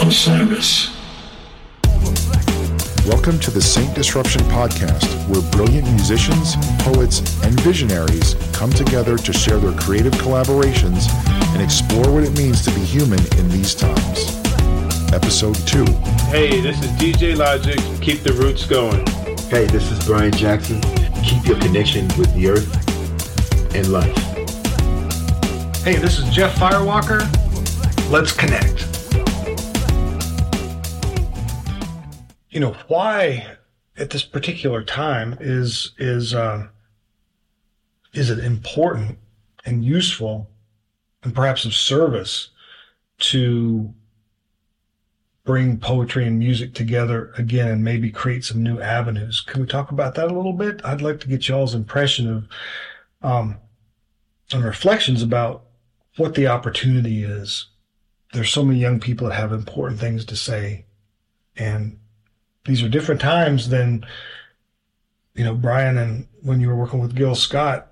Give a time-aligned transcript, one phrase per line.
[0.00, 0.96] Osiris.
[3.06, 9.32] Welcome to the Saint Disruption Podcast, where brilliant musicians, poets, and visionaries come together to
[9.32, 11.08] share their creative collaborations
[11.52, 14.40] and explore what it means to be human in these times.
[15.12, 15.84] Episode 2.
[16.30, 17.78] Hey, this is DJ Logic.
[18.00, 19.04] Keep the roots going.
[19.48, 20.80] Hey, this is Brian Jackson.
[21.24, 24.16] Keep your connection with the earth and life.
[25.82, 27.41] Hey, this is Jeff Firewalker.
[28.10, 28.88] Let's connect.
[32.50, 33.56] You know why
[33.96, 36.68] at this particular time is is uh,
[38.12, 39.18] is it important
[39.64, 40.50] and useful
[41.22, 42.50] and perhaps of service
[43.18, 43.94] to
[45.44, 49.40] bring poetry and music together again and maybe create some new avenues.
[49.40, 50.80] Can we talk about that a little bit?
[50.84, 52.48] I'd like to get y'all's impression of
[53.28, 53.58] um,
[54.52, 55.64] and reflections about
[56.16, 57.66] what the opportunity is.
[58.32, 60.86] There's so many young people that have important things to say,
[61.56, 61.98] and
[62.64, 64.06] these are different times than
[65.34, 67.88] you know Brian and when you were working with Gil Scott.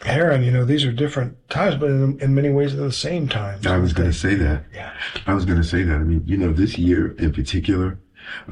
[0.00, 3.28] Heron, you know, these are different times, but in, in many ways they're the same
[3.28, 3.66] times.
[3.66, 4.62] I was going to say that.
[4.72, 4.92] Yeah.
[5.26, 5.94] I was going to say that.
[5.96, 7.98] I mean, you know, this year in particular,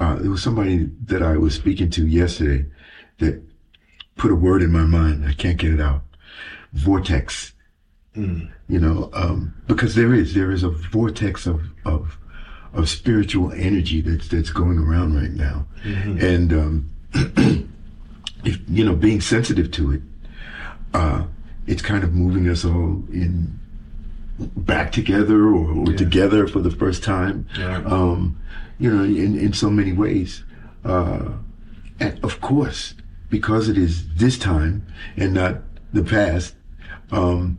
[0.01, 2.69] uh, there was somebody that I was speaking to yesterday
[3.19, 3.43] that
[4.17, 5.25] put a word in my mind.
[5.25, 6.03] I can't get it out.
[6.73, 7.53] Vortex.
[8.17, 8.51] Mm.
[8.69, 12.19] You know, um, because there is, there is a vortex of, of,
[12.73, 15.67] of spiritual energy that's, that's going around right now.
[15.85, 16.19] Mm-hmm.
[16.25, 16.91] And, um,
[18.45, 20.03] if, you know, being sensitive to it,
[20.95, 21.25] uh,
[21.67, 23.59] it's kind of moving us all in
[24.39, 25.97] back together or, or Yeah.
[25.97, 27.47] together for the first time.
[27.59, 27.83] Yeah.
[27.85, 28.39] Um,
[28.79, 30.45] you know, in, in so many ways.
[30.85, 31.31] Uh,
[31.99, 32.95] and of course,
[33.31, 36.55] because it is this time and not the past,
[37.11, 37.59] um,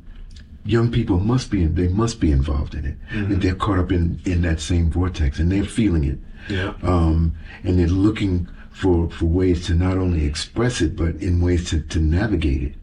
[0.67, 2.95] young people must be, they must be involved in it.
[3.11, 6.19] And they're caught up in, in that same vortex and they're feeling it.
[6.49, 6.73] Yeah.
[6.83, 11.69] Um, and they're looking for, for ways to not only express it, but in ways
[11.71, 12.73] to, to navigate it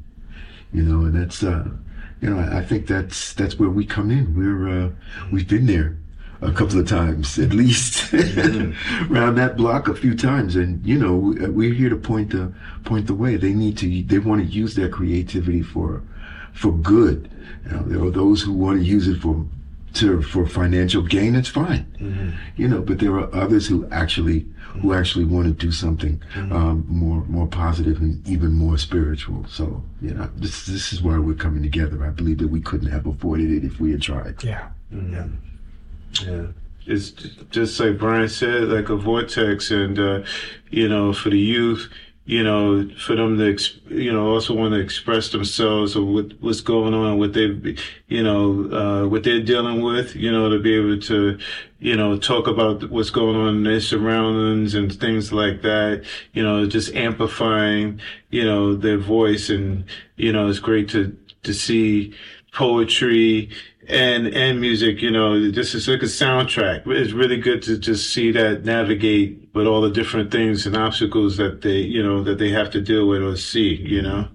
[0.73, 1.69] you know, and that's, uh,
[2.21, 4.35] you know, I I think that's, that's where we come in.
[4.37, 4.91] We're, uh,
[5.31, 5.97] we've been there
[6.43, 10.57] a couple of times, at least around that block a few times.
[10.57, 12.53] And, you know, we- we're here to point the,
[12.85, 13.37] point the way.
[13.37, 16.03] They need to, they want to use their creativity for,
[16.53, 17.31] for good.
[17.65, 19.45] You know, there are those who want to use it for,
[19.95, 21.35] to, for financial gain.
[21.35, 21.87] It's fine.
[22.57, 24.47] You know, but there are others who actually,
[24.81, 29.47] who actually want to do something, um, more, more positive and even more spiritual.
[29.49, 32.05] So, you know, this, this is why we're coming together.
[32.05, 34.43] I believe that we couldn't have avoided it if we had tried.
[34.43, 34.69] Yeah.
[36.23, 36.47] Yeah.
[36.87, 37.13] It's
[37.51, 40.23] just like Brian said, like a vortex, and uh,
[40.71, 41.89] you know, for the youth,
[42.27, 43.57] you know, for them to,
[43.89, 47.77] you know, also want to express themselves or what, what's going on, what they,
[48.09, 51.39] you know, uh, what they're dealing with, you know, to be able to,
[51.81, 56.03] you know, talk about what's going on in their surroundings and things like that,
[56.33, 59.51] you know, just amplifying, you know, their voice.
[59.51, 59.85] And,
[60.17, 62.15] you know, it's great to, to see
[62.55, 63.51] poetry
[63.89, 66.87] and, and music, you know, this is like a soundtrack.
[66.87, 71.37] It's really good to just see that navigate with all the different things and obstacles
[71.37, 74.29] that they, you know, that they have to deal with or see, you know?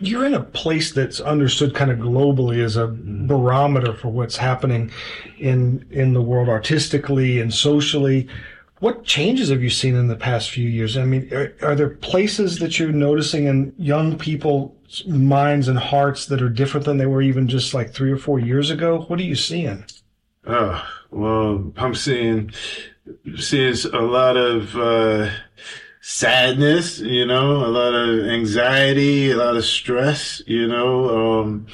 [0.00, 4.92] You're in a place that's understood kind of globally as a barometer for what's happening
[5.38, 8.28] in in the world artistically and socially.
[8.80, 10.96] What changes have you seen in the past few years?
[10.96, 16.26] I mean, are, are there places that you're noticing in young people's minds and hearts
[16.26, 19.04] that are different than they were even just like three or four years ago?
[19.08, 19.84] What are you seeing?
[20.46, 22.52] Oh, well, I'm seeing,
[23.36, 25.30] seeing a lot of, uh,
[26.00, 31.66] sadness, you know, a lot of anxiety, a lot of stress, you know, um,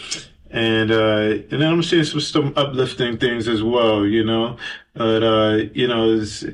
[0.50, 4.56] and, uh, and then I'm seeing some, some uplifting things as well, you know,
[4.94, 6.44] but, uh, you know, it's,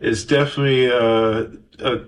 [0.00, 1.46] it's definitely, uh,
[1.78, 2.04] uh,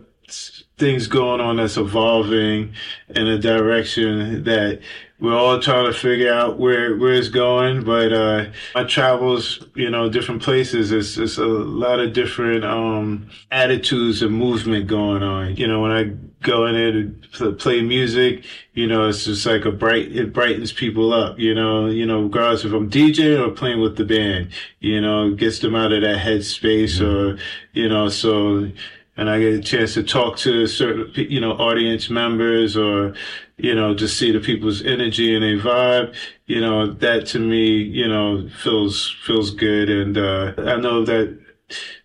[0.78, 2.74] things going on that's evolving
[3.10, 4.80] in a direction that
[5.20, 7.84] we're all trying to figure out where where it's going.
[7.84, 10.90] But uh, my travels, you know, different places.
[10.90, 15.56] It's it's a lot of different um, attitudes and movement going on.
[15.56, 16.10] You know, when I
[16.42, 18.44] go in there to pl- play music,
[18.74, 20.14] you know, it's just like a bright.
[20.14, 21.38] It brightens people up.
[21.38, 24.50] You know, you know, regardless if I'm DJing or playing with the band,
[24.80, 27.38] you know, gets them out of that headspace or
[27.72, 28.70] you know, so
[29.16, 33.14] and I get a chance to talk to certain, you know, audience members or,
[33.58, 36.14] you know, just see the people's energy and their vibe,
[36.46, 39.90] you know, that to me, you know, feels, feels good.
[39.90, 41.38] And, uh, I know that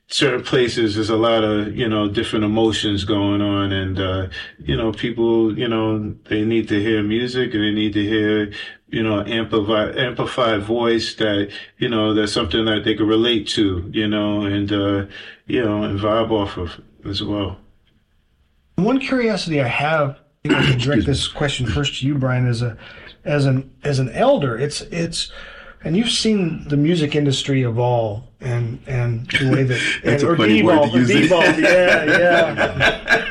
[0.09, 4.27] certain places there's a lot of, you know, different emotions going on and, uh,
[4.57, 8.51] you know, people, you know, they need to hear music and they need to hear
[8.89, 13.89] you know, amplify amplified voice that, you know, that's something that they could relate to,
[13.93, 15.05] you know, and, uh,
[15.45, 17.57] you know, and vibe off of as well.
[18.75, 22.77] One curiosity I have, to direct this question first to you, Brian, as a,
[23.25, 25.31] as an, as an elder, it's, it's,
[25.87, 30.37] and you've seen the music industry evolve and, and the way that, and, a or
[30.37, 33.23] funny word to devolve, or devolve, yeah, yeah.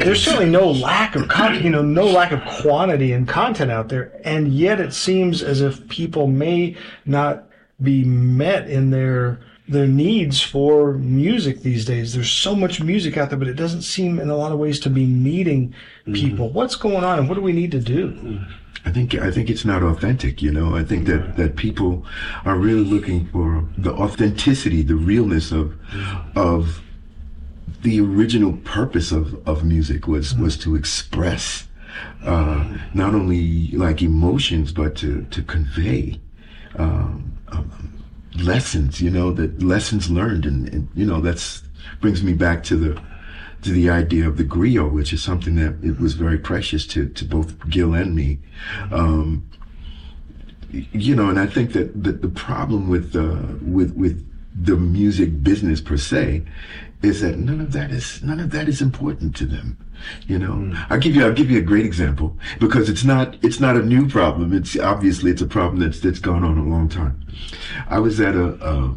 [0.04, 3.88] There's certainly no lack of con- you know no lack of quantity and content out
[3.88, 7.44] there, and yet it seems as if people may not
[7.82, 12.14] be met in their their needs for music these days.
[12.14, 14.80] There's so much music out there, but it doesn't seem in a lot of ways
[14.80, 16.14] to be meeting mm-hmm.
[16.14, 16.48] people.
[16.48, 18.08] What's going on, and what do we need to do?
[18.08, 18.52] Mm-hmm.
[18.84, 20.40] I think I think it's not authentic.
[20.40, 22.04] You know, I think that that people
[22.44, 25.74] are really looking for the authenticity, the realness of
[26.34, 26.80] of
[27.82, 31.68] the original purpose of, of music was was to express
[32.24, 36.20] uh, not only like emotions but to to convey
[36.76, 38.02] um, um,
[38.42, 39.00] lessons.
[39.00, 41.62] You know, that lessons learned, and, and you know that's
[42.00, 43.02] brings me back to the
[43.62, 47.08] to the idea of the griot, which is something that it was very precious to,
[47.08, 48.38] to both Gil and me.
[48.90, 49.46] Um,
[50.72, 55.42] you know, and I think that, that the problem with, uh, with, with the music
[55.42, 56.42] business per se
[57.02, 59.76] is that none of that is, none of that is important to them.
[60.26, 63.60] You know, I'll give you, I'll give you a great example because it's not, it's
[63.60, 64.52] not a new problem.
[64.52, 67.26] It's obviously, it's a problem that's, that's gone on a long time.
[67.88, 68.94] I was at a, a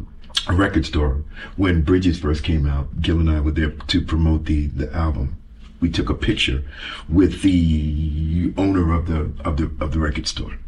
[0.48, 1.22] a record store
[1.56, 3.00] when Bridges first came out.
[3.00, 5.36] Gil and I were there to promote the, the album.
[5.80, 6.64] We took a picture
[7.08, 10.58] with the owner of the of the of the record store.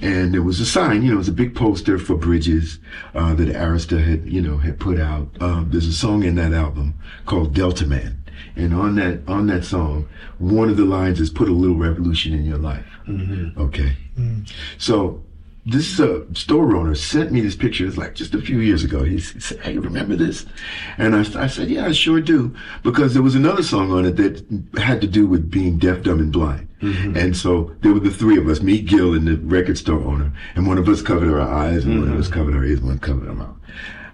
[0.00, 2.80] And there was a sign, you know, it was a big poster for Bridges
[3.14, 5.28] uh, that Arista had, you know, had put out.
[5.40, 6.94] Um, there's a song in that album
[7.26, 8.24] called Delta Man,
[8.56, 10.08] and on that on that song,
[10.38, 12.86] one of the lines is "Put a little revolution in your life."
[13.56, 13.96] Okay,
[14.78, 15.22] so
[15.64, 17.86] this uh, store owner sent me this picture.
[17.86, 19.04] It's like just a few years ago.
[19.04, 20.44] He, said, "Hey, remember this?"
[20.98, 24.16] And I, I said, "Yeah, I sure do," because there was another song on it
[24.16, 26.68] that had to do with being deaf, dumb, and blind.
[27.16, 30.32] And so there were the three of us, me, Gil, and the record store owner,
[30.56, 32.88] and one of us covered our eyes, and one of us covered our ears, and
[32.88, 33.56] one covered our mouth.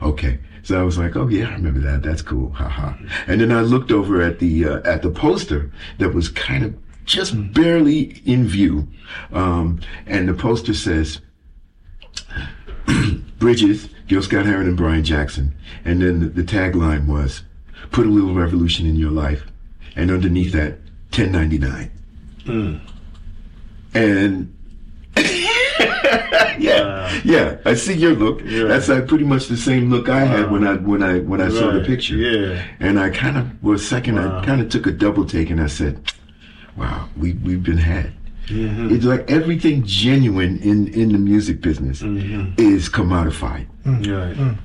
[0.02, 0.38] Okay.
[0.64, 2.02] So I was like, oh yeah, I remember that.
[2.02, 2.50] That's cool.
[2.50, 2.92] Haha.
[3.26, 6.76] And then I looked over at the uh, at the poster that was kind of
[7.06, 8.86] just barely in view,
[9.32, 11.22] um, and the poster says
[13.38, 15.54] Bridges, Gil Scott Heron, and Brian Jackson.
[15.84, 17.42] And then the, the tagline was,
[17.90, 19.44] "Put a little revolution in your life,"
[19.96, 20.78] and underneath that,
[21.12, 21.90] 1099.
[22.44, 22.76] Hmm.
[23.94, 24.54] And
[26.58, 28.42] yeah, yeah, I see your look.
[28.42, 31.48] That's like pretty much the same look I had when I when I when I
[31.48, 32.16] saw the picture.
[32.16, 32.64] yeah.
[32.80, 35.60] And I kind of for a second, I kind of took a double take, and
[35.60, 36.12] I said,
[36.76, 38.12] "Wow, we we've been had."
[38.48, 38.94] Mm-hmm.
[38.94, 42.60] It's like everything genuine in in the music business Mm-hmm.
[42.60, 43.66] is commodified.
[43.84, 44.56] Right.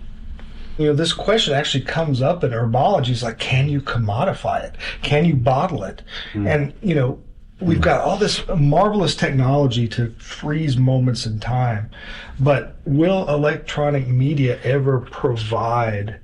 [0.78, 3.10] You know, this question actually comes up in herbology.
[3.10, 4.76] It's like, can you commodify it?
[5.04, 6.02] Can you bottle it?
[6.34, 7.20] And, you know,
[7.62, 11.92] we've got all this marvelous technology to freeze moments in time.
[12.40, 16.20] But will electronic media ever provide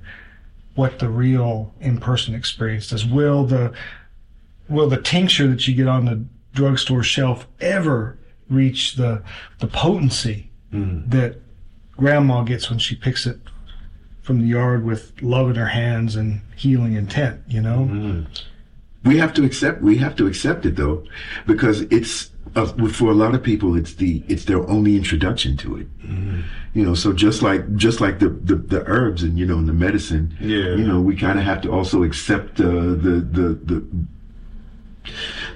[0.74, 3.06] what the real in-person experience does?
[3.06, 3.72] Will the
[4.68, 6.24] will the tincture that you get on the
[6.60, 8.18] drugstore shelf ever
[8.50, 9.24] reach the
[9.60, 11.38] the potency that
[11.96, 13.40] grandma gets when she picks it
[14.22, 18.26] from the yard with love in her hands and healing intent, you know?
[19.04, 19.82] We have to accept.
[19.82, 21.06] We have to accept it though,
[21.48, 23.78] because it's uh, for a lot of people.
[23.78, 25.88] It's the it's their only introduction to it.
[26.74, 29.70] You know, so just like just like the, the the herbs and you know and
[29.70, 30.36] the medicine.
[30.42, 30.76] Yeah.
[30.76, 32.66] You know, we kind of have to also accept uh,
[33.06, 33.88] the the the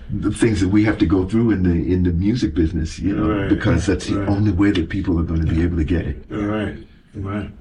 [0.09, 2.99] the things that we have to go through in the in the music business.
[2.99, 4.29] You know, Right, because that's the right.
[4.29, 6.17] only way that people are going to be able to get it.
[6.29, 6.77] Right.
[7.15, 7.51] Right.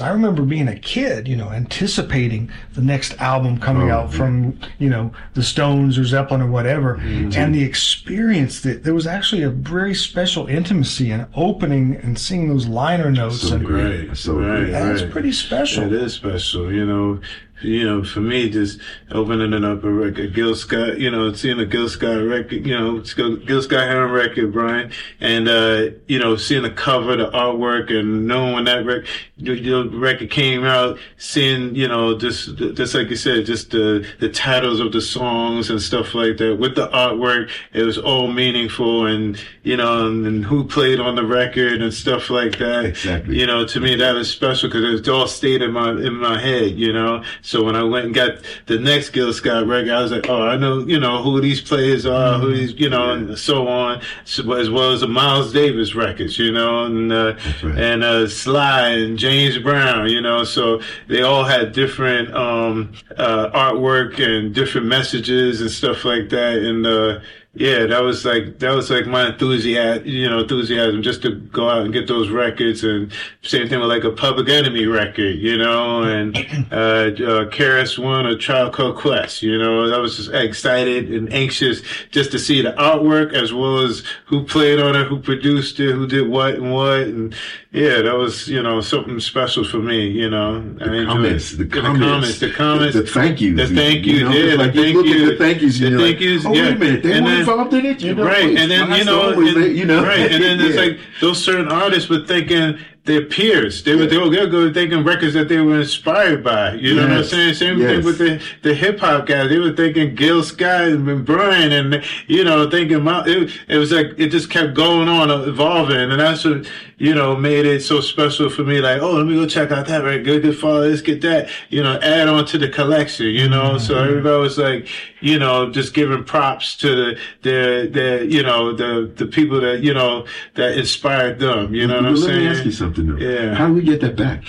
[0.00, 4.58] I remember being a kid, you know, anticipating the next album coming Oh, out from,
[4.80, 6.94] you know, the Stones or Zeppelin or whatever.
[6.96, 12.48] And the experience that there was actually a very special intimacy in opening and seeing
[12.48, 13.42] those liner notes.
[13.48, 14.08] So and great.
[14.08, 14.16] Right.
[14.16, 14.62] So right.
[14.62, 14.70] great.
[14.72, 15.10] that's right.
[15.12, 15.84] pretty special.
[15.84, 17.20] It is special, you know.
[17.62, 18.80] You know, for me, just
[19.12, 22.78] opening it up a record, Gil Scott, you know, seeing a Gil Scott record, you
[22.78, 27.16] know, it's Gil Gil Scott Heron record, Brian, and uh, you know, seeing the cover,
[27.16, 29.06] the artwork, and knowing when that record,
[29.38, 34.28] the record came out, seeing, you know, just just like you said, just the the
[34.28, 39.06] titles of the songs and stuff like that with the artwork, it was all meaningful,
[39.06, 42.84] and you know, and, and who played on the record and stuff like that.
[42.84, 43.38] Exactly.
[43.38, 46.38] You know, to me that was special because it all stayed in my in my
[46.38, 46.72] head.
[46.72, 50.10] You know, So when I went and got the next Gil Scott record, I was
[50.10, 53.38] like, oh, I know, you know, who these players are, who these, you know, and
[53.38, 57.78] so on, so, as well as the Miles Davis records, you know, and uh, right.
[57.78, 63.50] and uh, Sly and James Brown, you know, so they all had different um, uh,
[63.50, 67.22] artwork and different messages and stuff like that, and.
[67.56, 71.68] Yeah, that was like that was like my enthusiasm, you know, enthusiasm just to go
[71.70, 75.56] out and get those records, and same thing with like a Public Enemy record, you
[75.56, 76.36] know, and
[76.72, 77.10] uh, uh
[77.50, 82.40] KRS-One or Tribe Called Quest, you know, I was just excited and anxious just to
[82.40, 86.28] see the artwork as well as who played on it, who produced it, who did
[86.28, 87.36] what and what, and
[87.74, 90.58] yeah, that was you know something special for me, you know.
[90.80, 94.06] I The enjoyed- comments, the yeah, comments, the comments, the, the thank yous, the thank
[94.06, 95.98] you, know, yeah, like the you thank look you, at the thank yous, the and
[95.98, 96.62] you're thank like, oh yeah.
[96.68, 98.92] wait a minute, they And were then- involved in it, you know, right, and then
[98.98, 102.78] you know, and- you know, right, and then it's like those certain artists were thinking
[103.04, 103.82] their peers.
[103.82, 106.74] They were they were they'll go thinking records that they were inspired by.
[106.74, 107.54] You know what I'm saying?
[107.54, 107.90] Same yes.
[107.90, 109.50] thing with the the hip hop guys.
[109.50, 113.50] They were thinking Gil Scott and Brian, and you know thinking about it.
[113.68, 117.66] It was like it just kept going on, evolving, and that's what you know made
[117.66, 118.80] it so special for me.
[118.80, 120.24] Like, oh, let me go check out that record.
[120.24, 120.88] Good, good follow.
[120.88, 121.50] Let's get that.
[121.68, 123.26] You know, add on to the collection.
[123.26, 124.08] You know, so Mm-hmm.
[124.08, 124.88] everybody was like,
[125.20, 129.82] you know, just giving props to the the the you know the the people that
[129.82, 131.74] you know that inspired them.
[131.74, 132.93] You know what I'm let saying?
[132.98, 133.28] Ask you.
[133.28, 133.54] Yeah.
[133.54, 134.44] How do we get that back?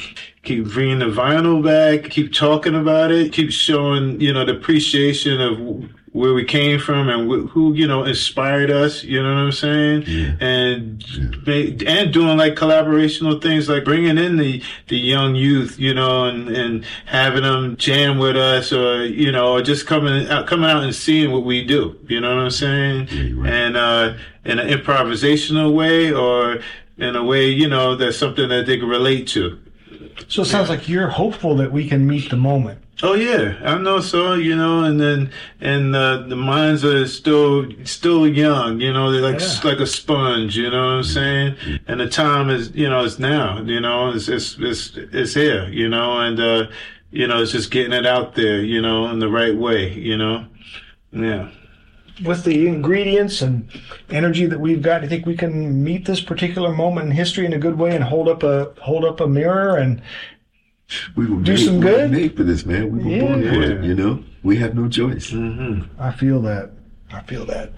[0.46, 5.42] keep bringing the vinyl back, keep talking about it, keep showing, you know, the appreciation
[5.42, 9.40] of where we came from and wh- who, you know, inspired us, you know what
[9.40, 10.04] I'm saying?
[10.08, 10.36] Yeah.
[10.40, 11.04] And
[11.46, 16.24] ma- and doing like collaborational things like bringing in the the young youth, you know,
[16.26, 20.70] and and having them jam with us or, you know, or just coming out coming
[20.70, 23.08] out and seeing what we do, you know what I'm saying?
[23.10, 23.52] you're right.
[23.52, 24.14] And uh
[24.46, 26.60] in an improvisational way or
[26.98, 29.60] in a way, you know, that's something that they can relate to.
[30.28, 32.80] So it sounds like you're hopeful that we can meet the moment.
[33.04, 34.36] Oh yeah, I know so.
[34.36, 38.80] You know, and then and uh, the minds are still still young.
[38.80, 39.70] You know, they're like Yeah.
[39.70, 40.56] like a sponge.
[40.56, 41.56] You know what I'm saying?
[41.88, 43.62] And the time is you know it's now.
[43.62, 45.68] You know, it's it's it's, it's here.
[45.68, 46.68] You know, and uh,
[47.12, 48.62] you know it's just getting it out there.
[48.62, 49.92] You know, in the right way.
[49.92, 50.46] You know,
[51.12, 51.50] yeah.
[52.24, 53.70] With the ingredients and
[54.10, 57.52] energy that we've got, I think we can meet this particular moment in history in
[57.54, 60.02] a good way and hold up a hold up a mirror and
[61.18, 62.12] We were Do made, some we were good?
[62.12, 62.92] made for this, man.
[62.92, 63.84] We were born for it.
[63.84, 65.32] You know, we have no choice.
[65.32, 66.00] Mm-hmm.
[66.02, 66.72] I feel that.
[67.12, 67.74] I feel that.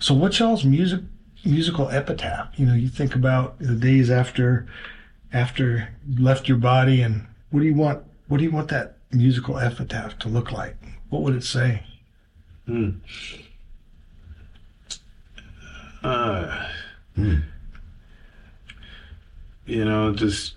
[0.00, 1.00] So, what's y'all's music
[1.44, 2.58] musical epitaph?
[2.58, 4.66] You know, you think about the days after
[5.32, 8.02] after you left your body, and what do you want?
[8.26, 10.76] What do you want that musical epitaph to look like?
[11.10, 11.84] What would it say?
[16.02, 16.68] Uh,
[19.66, 20.54] You know, just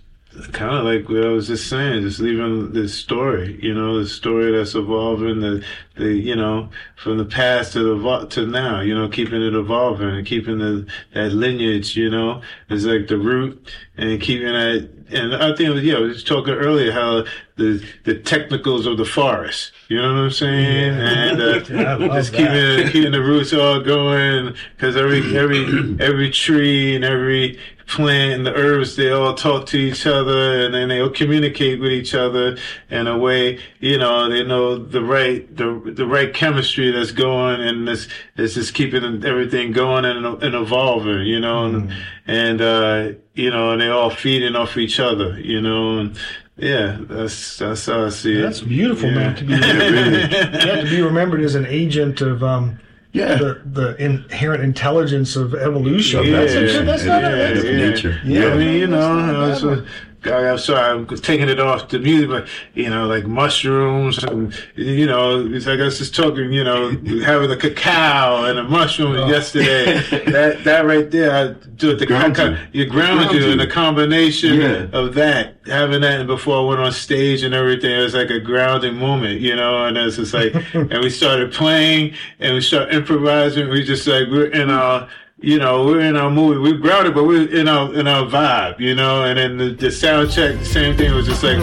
[0.52, 4.08] kind of like what I was just saying, just leaving this story, you know, the
[4.08, 5.64] story that's evolving, the,
[5.96, 10.10] the, you know, from the past to the to now, you know, keeping it evolving
[10.10, 14.90] and keeping the that lineage, you know, is like the root and keeping that.
[15.12, 17.26] And I think, yeah, I was talking earlier how
[17.56, 21.60] the the technicals of the forest, you know what I'm saying, and uh,
[22.16, 22.82] just that.
[22.82, 28.46] keeping keeping the roots all going because every every every tree and every plant and
[28.46, 32.58] the herbs they all talk to each other and then they'll communicate with each other
[32.90, 37.62] in a way you know they know the right the the right chemistry that's going
[37.62, 41.94] and this it's just keeping everything going and, and evolving you know and,
[42.26, 46.18] and uh you know and they all feeding off each other you know and
[46.58, 49.16] yeah that's that's how I see it That's beautiful, Yeah.
[49.16, 49.36] man.
[49.36, 52.80] To be yeah, to be remembered as an agent of um,
[53.14, 53.36] Yeah.
[53.36, 56.26] the the inherent intelligence of evolution.
[56.26, 57.78] Yeah, that's, a, that's not yeah, a, that's, yeah.
[57.78, 58.22] nature.
[58.26, 59.86] Yeah, I mean, you know,
[60.24, 60.76] That's not I was, bad.
[60.76, 64.54] I- I'm sorry, I'm taking it off the music, but you know, like mushrooms, and
[64.76, 66.90] you know, it's like I was just talking, you know,
[67.26, 69.28] having a cacao and a mushroom Oh.
[69.28, 70.00] yesterday.
[70.32, 72.00] that that right there, I do it.
[72.00, 72.38] The Ground
[72.72, 72.86] you.
[72.86, 73.52] ground you.
[73.52, 74.88] and the combination Yeah.
[74.94, 78.30] of that, having that, and before I went on stage and everything, it was like
[78.30, 79.86] a grounding moment, you know.
[79.86, 83.70] And it's just like, and we started playing, and we started improvising.
[83.70, 85.08] We just like we're in our
[85.44, 86.58] you know, we're in our movie.
[86.58, 89.26] We're grounded, but we're in our in our vibe, you know.
[89.26, 91.58] And then the, the sound check, the same thing was just like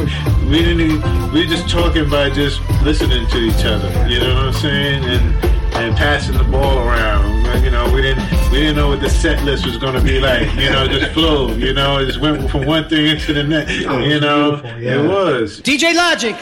[0.51, 0.83] we didn't.
[0.83, 3.89] Even, we just talking by just listening to each other.
[4.07, 5.05] You know what I'm saying?
[5.05, 5.45] And
[5.75, 7.65] and passing the ball around.
[7.65, 10.21] You know, we didn't we didn't know what the set list was going to be
[10.21, 10.55] like.
[10.57, 11.55] You know, just flow.
[11.55, 13.87] You know, it just went from one thing into the next.
[13.87, 15.01] Oh, you know, yeah.
[15.01, 15.63] it was.
[15.63, 16.37] DJ Logic.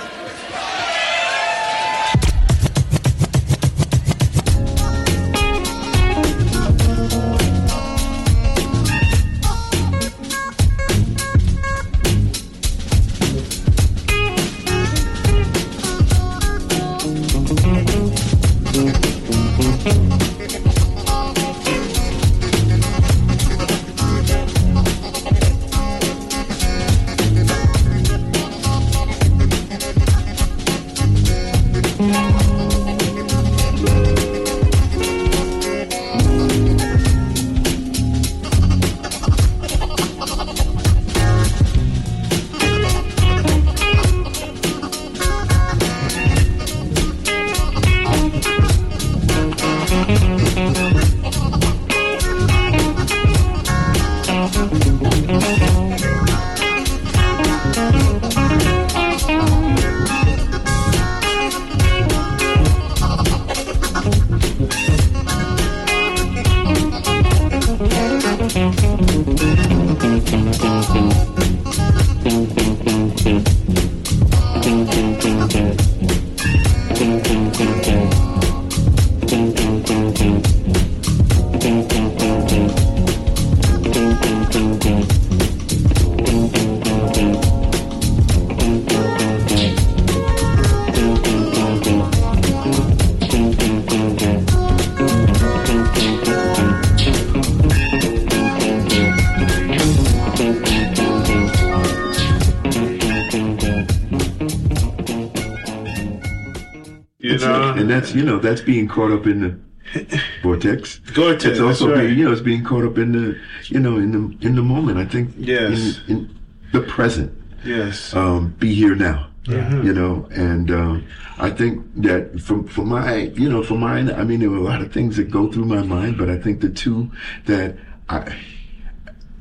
[107.89, 110.97] And that's you know that's being caught up in the vortex.
[111.15, 112.03] Vortex, It's also right.
[112.07, 114.63] being you know it's being caught up in the you know in the in the
[114.63, 114.99] moment.
[114.99, 116.01] I think Yes.
[116.09, 116.39] in, in
[116.73, 117.33] the present.
[117.65, 119.27] yes, Um, be here now.
[119.45, 119.87] Mm-hmm.
[119.87, 121.07] You know, and um,
[121.39, 124.63] I think that for for my you know for mine, I mean there were a
[124.73, 127.11] lot of things that go through my mind, but I think the two
[127.47, 127.75] that
[128.11, 128.37] I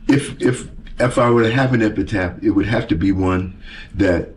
[0.08, 3.62] if if if I were to have an epitaph, it would have to be one
[3.96, 4.30] that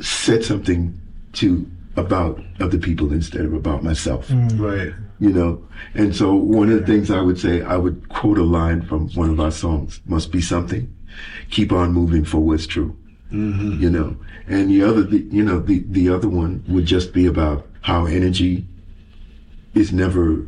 [0.00, 0.98] said something
[1.34, 4.28] to about other people instead of about myself.
[4.28, 4.58] Mm.
[4.58, 8.38] right, You know, and so one of the things I would say, I would quote
[8.38, 10.92] a line from one of our songs: "Must be something.
[11.50, 12.96] Keep on moving for what's true."
[13.30, 13.82] Mm-hmm.
[13.82, 17.26] You know, and the other, the, you know, the the other one would just be
[17.26, 18.66] about how energy
[19.74, 20.46] is never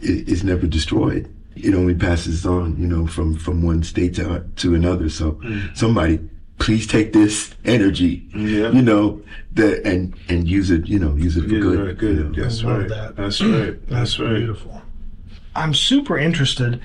[0.00, 1.32] is never destroyed.
[1.56, 5.08] It only passes on, you know, from from one state to to another.
[5.08, 5.76] So mm.
[5.76, 6.20] somebody,
[6.58, 8.70] please take this energy, Yeah.
[8.70, 9.20] you know,
[9.54, 11.86] that and and use it, you know, use it for yeah, good.
[11.86, 12.16] right, good.
[12.16, 12.42] you know.
[12.42, 12.88] That's I love right.
[12.88, 13.16] that.
[13.16, 13.86] That's right.
[13.88, 14.36] That's right.
[14.36, 14.82] Beautiful.
[15.54, 16.80] I'm super interested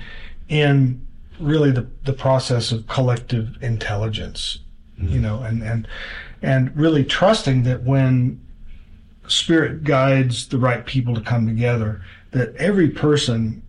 [0.48, 1.06] in
[1.38, 4.58] really the, the process of collective intelligence,
[4.96, 5.88] you know, and, and
[6.42, 8.40] and really trusting that when
[9.28, 13.62] spirit guides the right people to come together, that every person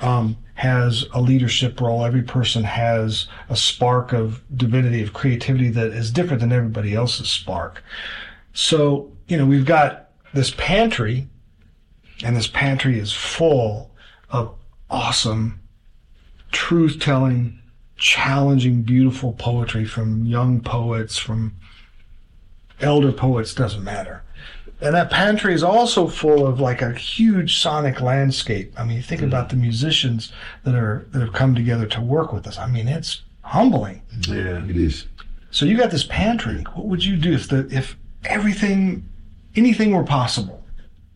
[0.00, 2.04] um, has a leadership role.
[2.04, 7.30] Every person has a spark of divinity, of creativity that is different than everybody else's
[7.30, 7.82] spark.
[8.52, 11.28] So, you know, we've got this pantry,
[12.22, 13.90] and this pantry is full
[14.28, 14.54] of
[14.90, 15.62] awesome,
[16.52, 17.58] truth telling,
[17.96, 21.56] challenging, beautiful poetry from young poets, from
[22.82, 24.22] elder poets, doesn't matter.
[24.82, 28.72] And that pantry is also full of like a huge sonic landscape.
[28.78, 29.26] I mean, you think mm.
[29.26, 30.32] about the musicians
[30.64, 32.58] that are that have come together to work with us.
[32.58, 34.02] I mean, it's humbling.
[34.26, 34.64] Yeah.
[34.64, 35.06] It is.
[35.50, 36.64] So you got this pantry.
[36.74, 39.08] What would you do if the if everything,
[39.54, 40.64] anything were possible?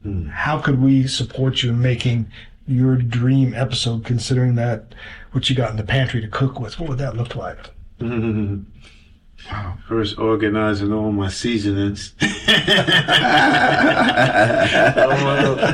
[0.05, 0.29] Mm.
[0.29, 2.31] How could we support you in making
[2.67, 4.05] your dream episode?
[4.05, 4.95] Considering that
[5.33, 7.71] what you got in the pantry to cook with, what would that look like?
[9.89, 12.15] First, organizing all my seasonings.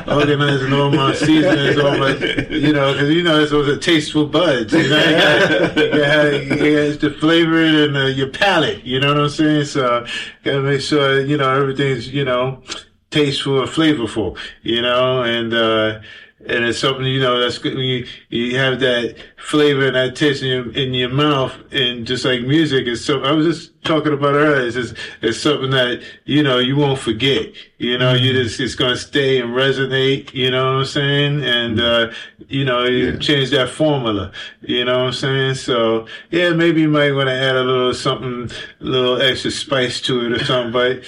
[0.08, 2.16] organizing all my seasonings, all my,
[2.50, 4.72] you know, because you know it's are tasteful buds.
[4.72, 8.84] You know, you gotta, gotta to flavor it in uh, your palate.
[8.84, 9.66] You know what I'm saying?
[9.66, 10.04] So,
[10.42, 12.62] gotta make sure you know everything's you know
[13.10, 14.36] tasteful and flavorful.
[14.62, 15.54] You know, and.
[15.54, 16.00] uh
[16.46, 20.14] and it's something you know that's good when you you have that flavor and that
[20.16, 23.22] taste in your in your mouth, and just like music is so.
[23.22, 24.66] I was just talking about earlier.
[24.66, 27.52] It's just, it's something that you know you won't forget.
[27.78, 30.32] You know, you just it's gonna stay and resonate.
[30.34, 31.42] You know what I'm saying?
[31.44, 32.12] And uh,
[32.48, 33.18] you know, you Yeah.
[33.18, 34.32] change that formula.
[34.60, 35.54] You know what I'm saying?
[35.54, 38.50] So yeah, maybe you might want to add a little something,
[38.80, 40.72] a little extra spice to it or something.
[40.72, 41.02] But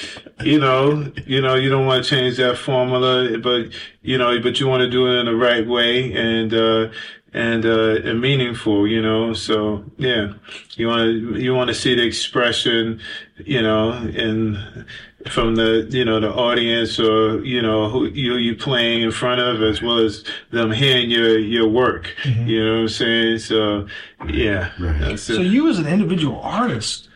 [0.45, 3.67] you know, you know, you don't want to change that formula, but
[4.03, 6.89] you know, but you want to do it in the right way and uh,
[7.35, 8.87] and uh, and meaningful.
[8.87, 10.33] You know, so yeah,
[10.77, 13.01] you want to you want to see the expression,
[13.45, 14.87] you know, in
[15.29, 19.41] from the you know the audience or you know who you you playing in front
[19.41, 22.13] of as well as them hearing your your work.
[22.25, 23.39] You know what I'm saying?
[23.39, 23.87] So
[24.29, 25.19] yeah, Right.
[25.19, 27.09] So you as an individual artist,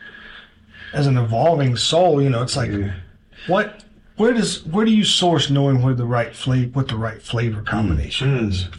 [0.93, 2.93] as an evolving soul, you know, it's like Yeah.
[3.47, 3.83] what
[4.15, 7.61] where does where do you source knowing where the right flavor what the right flavor
[7.61, 8.69] combination is?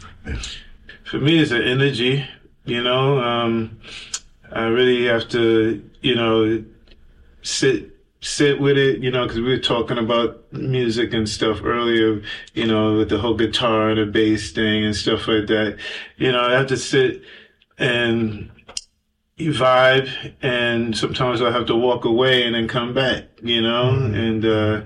[1.09, 2.23] For me it's an energy
[2.65, 3.79] you know um
[4.51, 6.63] i really have to you know
[7.41, 12.21] sit sit with it you know because we were talking about music and stuff earlier
[12.53, 15.77] you know with the whole guitar and the bass thing and stuff like that.
[16.17, 17.23] You know i have to sit
[17.79, 18.51] and
[19.39, 23.89] vibe and sometimes i have to walk away and then come back you know?
[23.89, 24.81] And uh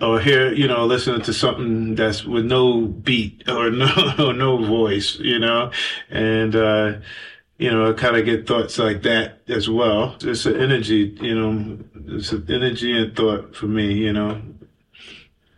[0.00, 4.64] or hear, you know, listening to something that's with no beat or no or no
[4.64, 5.70] voice, you know,
[6.08, 6.94] and uh,
[7.58, 10.16] you know, kind of get thoughts like that as well.
[10.22, 11.78] It's an energy, you know,
[12.16, 14.40] it's an energy and thought for me, you know.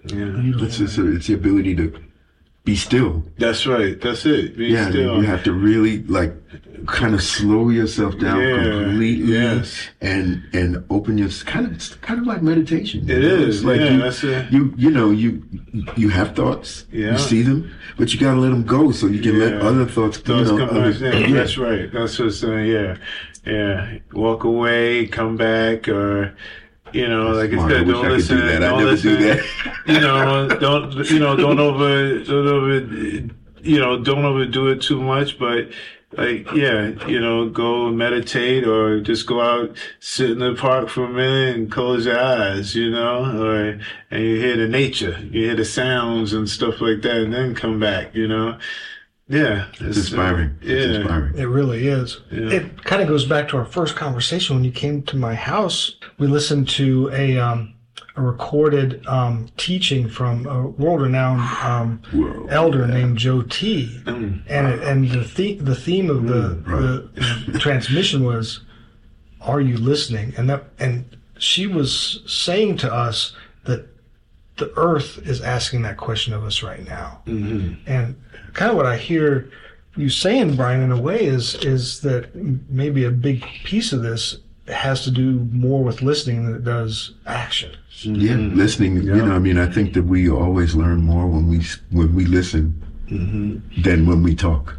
[0.07, 2.02] Yeah, It's, it's, it's the ability to
[2.64, 3.25] be still.
[3.38, 4.01] that's right.
[4.01, 4.57] That's it.
[4.57, 5.16] Be yeah, still.
[5.16, 6.33] you have to really like
[6.87, 9.88] kind of slow yourself down Yeah, completely yes.
[10.01, 13.09] and and open your kind of it's kind of like meditation.
[13.11, 13.29] It know?
[13.29, 14.53] is, It's like yeah, you, that's it.
[14.53, 15.42] you you know you
[15.96, 17.12] you have thoughts, Yeah.
[17.12, 20.18] you see them, but you gotta let them go so you can let other thoughts,
[20.18, 20.90] Thoughts you know, come other-.
[20.90, 21.35] Yeah, yeah.
[21.35, 21.92] That's right.
[21.92, 22.66] That's what's saying.
[22.70, 22.96] Yeah,
[23.44, 23.98] yeah.
[24.12, 26.35] Walk away, come back, or
[26.92, 27.72] you know, like I Smart.
[27.72, 28.37] I said, don't I listen.
[28.37, 28.59] Do that.
[28.61, 29.11] Don't never listen.
[29.11, 29.44] do that.
[29.87, 31.37] you know, don't you know?
[31.37, 32.81] Don't over, don't over.
[33.62, 35.38] You know, don't overdo it too much.
[35.38, 35.70] But
[36.16, 41.05] like yeah, you know, go meditate or just go out, sit in the park for
[41.05, 45.46] a minute and close your eyes, you know, or and you hear the nature, you
[45.46, 48.59] hear the sounds and stuff like that, and then come back, you know.
[49.33, 50.59] Yeah, It's inspiring.
[50.62, 51.38] yeah, It's inspiring.
[51.38, 52.21] It really is.
[52.31, 52.51] Yeah.
[52.51, 55.97] It kind of goes back to our first conversation when you came to my house.
[56.18, 57.75] We listened to a um,
[58.14, 62.47] a recorded um, teaching from a world-renowned um, Whoa.
[62.51, 64.01] elder named Joe T.
[64.05, 64.42] Mm.
[64.49, 67.53] And it, and the the the theme of the, right.
[67.53, 68.61] the transmission was,
[69.40, 73.88] "Are you listening?" And that and she was saying to us that
[74.57, 77.23] the Earth is asking that question of us right now.
[77.27, 77.90] Mm-hmm.
[77.90, 79.50] And kind of what I hear
[79.96, 84.38] you saying, Brian, in a way, is is that maybe a big piece of this
[84.68, 87.72] has to do more with listening than it does action.
[88.02, 88.56] Yeah, mm-hmm.
[88.56, 89.02] listening.
[89.02, 92.24] You know, I mean, I think that we always learn more when we when we
[92.24, 93.82] listen mm-hmm.
[93.82, 94.76] than when we talk.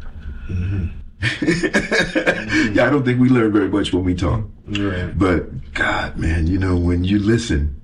[0.48, 0.86] Mm-hmm.
[2.74, 4.44] yeah, I don't think we learn very much when we talk.
[4.66, 5.16] Right.
[5.16, 7.80] But God, man, you know, when you listen,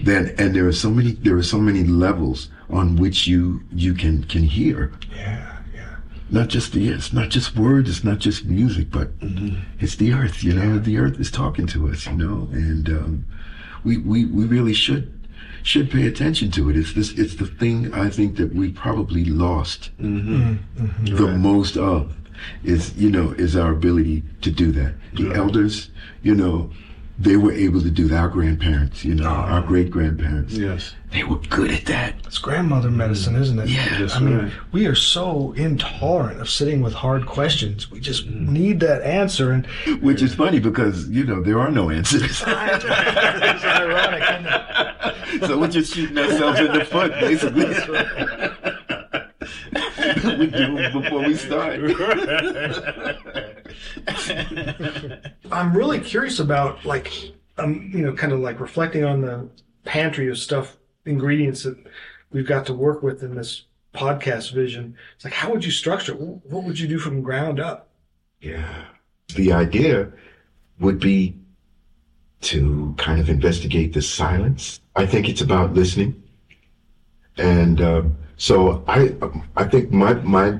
[0.00, 3.94] then and there are so many there are so many levels on which you you
[3.94, 4.92] can can hear.
[5.14, 5.96] Yeah, yeah.
[6.30, 9.60] Not just the it's not just words, it's not just music, but mm-hmm.
[9.80, 10.42] it's the earth.
[10.44, 12.06] You know, the earth is talking to us.
[12.06, 13.26] You know, and um,
[13.84, 15.12] we we we really should
[15.62, 16.76] should pay attention to it.
[16.76, 20.54] It's this it's the thing I think that we probably lost mm-hmm.
[20.82, 21.16] Mm-hmm.
[21.16, 22.14] the most of
[22.64, 24.94] is you know is our ability to do that.
[25.14, 25.90] The elders,
[26.22, 26.70] you know,
[27.18, 28.18] they were able to do that.
[28.18, 30.94] Our grandparents, you know, our uh, great grandparents, Yes.
[31.10, 32.14] they were good at that.
[32.24, 33.68] It's grandmother medicine, isn't it?
[33.68, 33.98] Yeah.
[33.98, 34.52] That's I mean, right.
[34.70, 37.90] we are so intolerant of sitting with hard questions.
[37.90, 38.52] We just mm-hmm.
[38.52, 39.66] need that answer, and
[40.00, 42.22] Which is funny because you know there are no answers.
[42.24, 44.22] it's ironic.
[44.22, 45.46] Isn't it?
[45.46, 47.74] so we're just shooting ourselves in the foot, basically.
[50.38, 51.80] we do before we start.
[55.52, 57.12] I'm really curious about like
[57.58, 59.48] um you know kind of like reflecting on the
[59.84, 61.76] pantry of stuff ingredients that
[62.30, 64.96] we've got to work with in this podcast vision.
[65.16, 66.18] It's like how would you structure it?
[66.18, 67.88] What would you do from ground up?
[68.40, 68.84] Yeah.
[69.34, 70.10] The idea
[70.80, 71.36] would be
[72.40, 74.80] to kind of investigate the silence.
[74.96, 76.22] I think it's about listening.
[77.36, 79.14] And um, so I
[79.56, 80.58] I think my my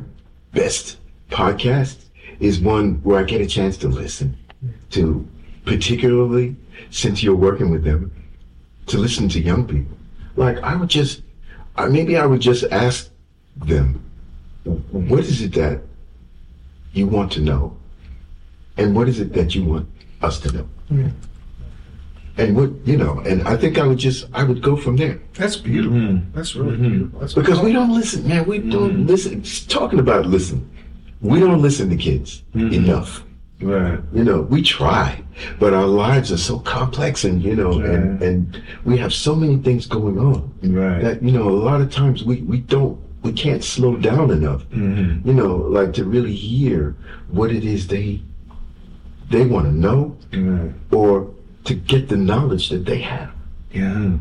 [0.52, 0.98] best
[1.30, 2.04] podcast
[2.40, 4.36] is one where I get a chance to listen
[4.90, 5.26] to
[5.64, 6.56] particularly
[6.90, 8.12] since you're working with them
[8.86, 9.96] to listen to young people.
[10.34, 11.22] Like I would just
[11.76, 13.10] I, maybe I would just ask
[13.56, 14.02] them
[14.64, 15.80] what is it that
[16.92, 17.76] you want to know?
[18.76, 19.88] And what is it that you want
[20.20, 20.68] us to know
[22.38, 25.20] and what you know and i think i would just i would go from there.
[25.34, 25.98] That's beautiful.
[25.98, 26.32] Mm-hmm.
[26.36, 26.88] That's really mm-hmm.
[26.88, 27.20] beautiful.
[27.20, 28.44] That's because we don't listen man.
[28.46, 29.06] We don't mm-hmm.
[29.06, 29.42] listen.
[29.42, 30.68] Just talking about listen.
[31.20, 33.24] We don't listen to kids enough.
[33.60, 33.98] Right.
[34.12, 35.20] you know we try
[35.58, 39.56] but our lives are so complex and you know and and we have so many
[39.56, 41.02] things going on Right.
[41.02, 44.64] that you know a lot of times we we don't we can't slow down enough
[44.70, 46.94] you know like to really hear
[47.30, 48.22] what it is they
[49.28, 50.72] they want to know Right.
[50.92, 51.34] or
[51.68, 53.30] to get the knowledge that they have
[53.72, 54.18] Yeah.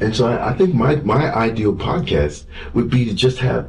[0.00, 3.68] and so I, I think my my ideal podcast would be to just have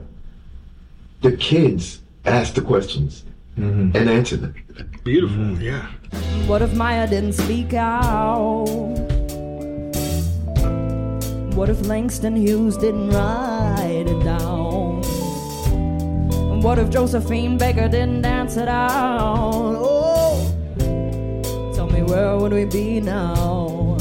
[1.22, 3.24] the kids ask the questions
[3.58, 3.96] mm-hmm.
[3.96, 4.56] and answer them
[5.08, 5.38] beautiful.
[5.38, 5.62] Mm-hmm.
[5.62, 5.88] Yeah.
[6.48, 8.68] What if Maya didn't speak out?
[11.56, 15.02] What if Langston Hughes didn't write it down?
[16.62, 19.76] What if Josephine Baker didn't dance it out?
[19.80, 20.07] Oh, tell me
[22.08, 23.98] where would we be now?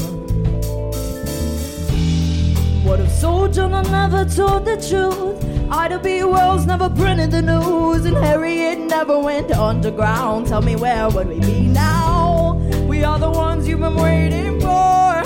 [2.83, 5.43] What if Sojourner never told the truth?
[5.69, 6.23] Ida B.
[6.23, 10.47] Wells never printed the news, and Harriet never went underground.
[10.47, 12.53] Tell me where would we be now?
[12.87, 15.23] We are the ones you've been waiting for.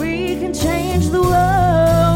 [0.00, 2.15] We can change the world.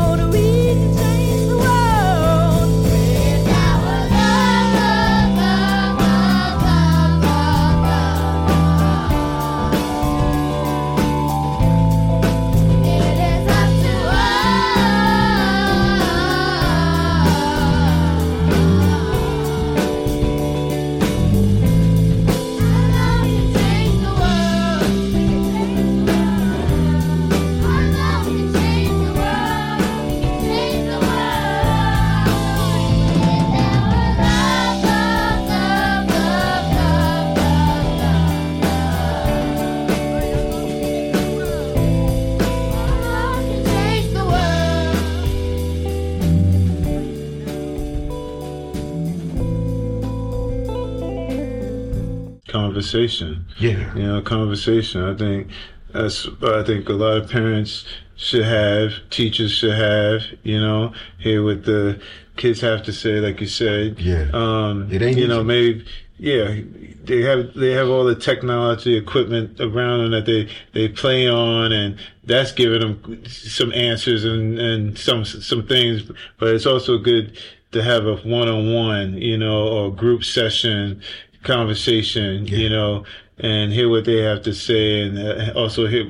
[52.90, 53.46] Conversation.
[53.58, 53.94] Yeah.
[53.94, 55.02] You know, conversation.
[55.04, 55.48] I think
[55.92, 57.84] that's what I think a lot of parents
[58.16, 62.00] should have, teachers should have, you know, hear what the
[62.36, 63.98] kids have to say, like you said.
[63.98, 64.28] Yeah.
[64.32, 65.44] Um, It ain't you know, easy.
[65.44, 65.86] maybe,
[66.18, 66.60] yeah,
[67.04, 71.72] they have, they have all the technology equipment around them that they, they play on
[71.72, 76.02] and that's giving them some answers and, and some, some things,
[76.38, 77.38] but it's also good
[77.72, 81.00] to have a one-on-one, you know, or group session
[81.42, 83.04] conversation, you know,
[83.38, 86.04] and hear what they have to say and uh, also hear,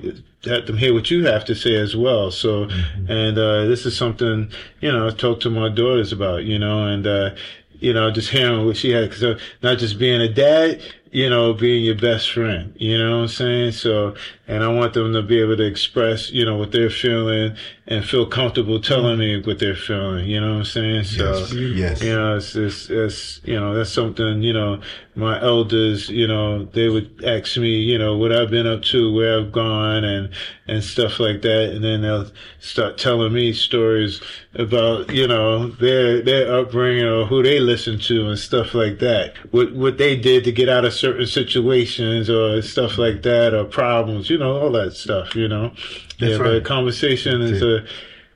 [0.45, 2.31] let them hear what you have to say as well.
[2.31, 2.69] So,
[3.09, 6.87] and, uh, this is something, you know, I talk to my daughters about, you know,
[6.87, 7.31] and, uh,
[7.79, 11.53] you know, just hearing what she had, cause not just being a dad, you know,
[11.53, 13.73] being your best friend, you know what I'm saying?
[13.73, 14.14] So,
[14.46, 18.05] and I want them to be able to express, you know, what they're feeling and
[18.05, 21.05] feel comfortable telling me what they're feeling, you know what I'm saying?
[21.05, 21.53] So, Yes.
[21.53, 22.03] Yes.
[22.03, 24.81] you know, it's, it's, it's, you know, that's something, you know,
[25.16, 29.12] my elders, you know, they would ask me, you know, what I've been up to,
[29.12, 30.31] where I've gone and,
[30.68, 31.70] and stuff like that.
[31.73, 34.20] And then they'll start telling me stories
[34.55, 39.35] about, you know, their, their upbringing or who they listen to and stuff like that.
[39.51, 43.64] What, what they did to get out of certain situations or stuff like that or
[43.64, 45.70] problems, you know, all that stuff, you know.
[46.18, 46.62] That's yeah, right.
[46.62, 47.86] but conversation is a,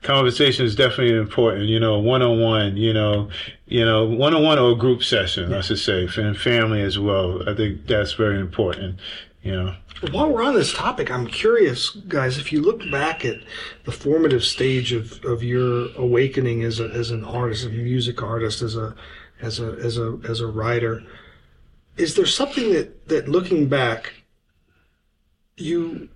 [0.01, 3.29] conversation is definitely important, you know, one on one, you know,
[3.67, 6.97] you know, one on one or a group session, I should say, and family as
[6.97, 7.47] well.
[7.47, 8.99] I think that's very important,
[9.41, 9.75] you know.
[10.11, 13.37] While we're on this topic, I'm curious, guys, if you look back at
[13.85, 18.61] the formative stage of, of your awakening as a, as an artist, a music artist,
[18.61, 18.95] as a
[19.41, 21.01] as a as a as a writer,
[21.97, 24.13] is there something that that looking back
[25.57, 26.09] you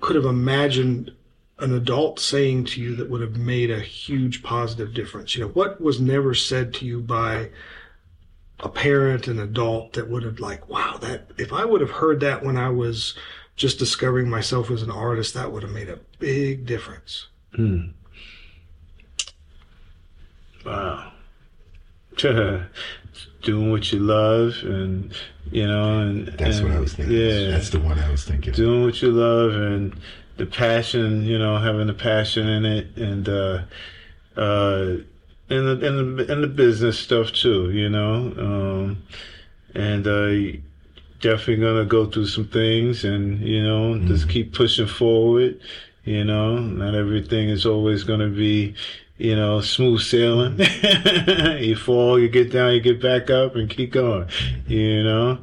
[0.00, 1.12] could have imagined
[1.58, 5.34] an adult saying to you that would have made a huge positive difference?
[5.34, 7.50] You know, what was never said to you by
[8.60, 12.20] a parent, an adult that would have like, wow, that if I would have heard
[12.20, 13.14] that when I was
[13.56, 17.28] just discovering myself as an artist, that would have made a big difference.
[17.54, 17.88] Hmm.
[20.64, 21.12] Wow.
[23.42, 25.12] Doing what you love and,
[25.50, 26.28] you know, and.
[26.28, 27.16] That's and, what I was thinking.
[27.16, 27.50] Yeah.
[27.50, 28.52] That's the one I was thinking.
[28.52, 29.98] doing what you love and
[30.40, 33.62] the passion, you know, having the passion in it and uh
[34.36, 34.96] uh
[35.50, 38.32] and the and the, and the business stuff too, you know.
[38.38, 39.02] Um
[39.74, 40.58] and uh
[41.20, 45.60] definitely gonna go through some things and, you know, just keep pushing forward,
[46.04, 46.58] you know.
[46.58, 48.74] Not everything is always gonna be
[49.20, 50.58] you know, smooth sailing.
[51.62, 54.26] you fall, you get down, you get back up and keep going,
[54.66, 55.38] you know?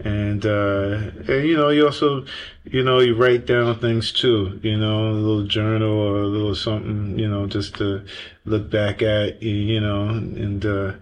[0.00, 2.24] And, uh, and, you know, you also,
[2.64, 6.56] you know, you write down things too, you know, a little journal or a little
[6.56, 8.04] something, you know, just to
[8.44, 10.92] look back at, you- know, and, uh,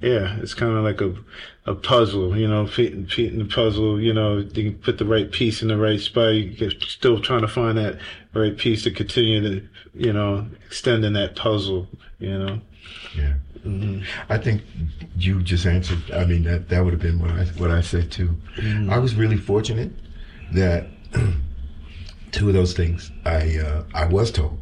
[0.00, 1.14] yeah, it's kind of like a,
[1.70, 5.62] a puzzle, you know, fitting, fitting the puzzle, you know, you put the right piece
[5.62, 6.34] in the right spot.
[6.34, 7.98] You're still trying to find that
[8.34, 12.60] right piece to continue to, you know, extending that puzzle, you know.
[13.16, 13.34] Yeah.
[13.64, 14.02] Mm-hmm.
[14.28, 14.62] I think
[15.18, 15.98] you just answered.
[16.12, 18.36] I mean, that that would have been what I what I said too.
[18.58, 18.90] Mm-hmm.
[18.90, 19.90] I was really fortunate
[20.52, 20.86] that
[22.32, 24.58] two of those things I uh, I was told.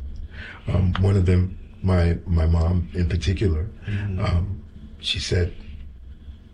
[0.69, 4.25] Um, one of them, my my mom in particular, Mm-hmm.
[4.25, 4.63] um,
[5.01, 5.53] she said,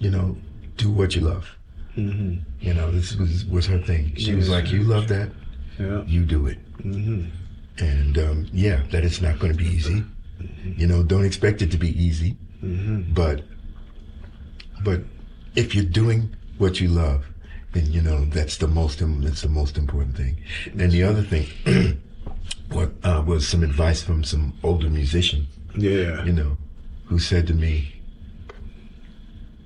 [0.00, 0.36] you know,
[0.76, 1.56] do what you love.
[1.96, 2.40] Mm-hmm.
[2.60, 4.12] You know, this was was her thing.
[4.16, 5.30] She was like, you love that,
[5.78, 6.02] Yeah.
[6.04, 6.58] you do it.
[7.80, 10.04] And um, yeah, that it's not going to be easy.
[10.64, 12.36] You know, don't expect it to be easy.
[12.62, 13.12] Mm-hmm.
[13.14, 13.42] But
[14.84, 15.00] but
[15.54, 17.24] if you're doing what you love,
[17.72, 20.42] then you know that's the most that's the most important thing.
[20.78, 21.46] And the other thing,
[22.70, 26.24] what uh, was some advice from some older musician, Yeah.
[26.24, 26.56] you know,
[27.06, 28.00] who said to me,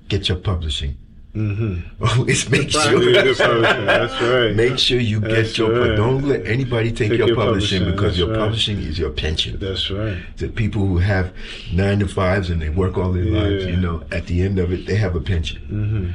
[0.07, 0.97] "Get your publishing.
[1.35, 2.03] Mm-hmm.
[2.19, 4.55] Always make sure." That's right.
[4.55, 5.95] Make sure you That's get your right.
[5.95, 8.39] don't let anybody take, Take your, your publishing, publishing, because that's your right.
[8.39, 9.59] publishing is your pension.
[9.59, 10.17] That's right.
[10.37, 11.33] the people who have
[11.73, 14.71] nine to fives and they work all their lives, you know, at the end of
[14.71, 15.59] it, they have a pension.
[15.69, 16.11] Mm-hmm.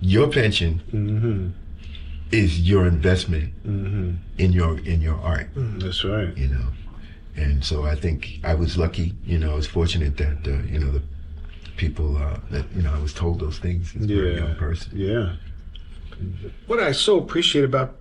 [0.00, 1.48] Your pension Mm-hmm.
[2.32, 4.10] is your investment Mm-hmm.
[4.38, 6.36] in your in your art, That's right.
[6.36, 6.66] you know.
[7.36, 10.78] And so I think I was lucky, you know, I was fortunate that uh, you
[10.78, 11.02] know the
[11.76, 14.92] people uh, that you know I was told those things as a very young person.
[14.94, 15.36] Yeah.
[16.66, 17.96] What I so appreciate about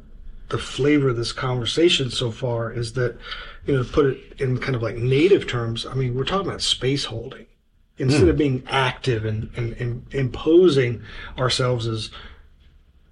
[0.49, 3.17] the flavor of this conversation so far is that,
[3.65, 6.47] you know, to put it in kind of like native terms, I mean, we're talking
[6.47, 7.47] about space holding.
[7.97, 11.03] Instead of being active and, and, and imposing
[11.37, 12.09] ourselves as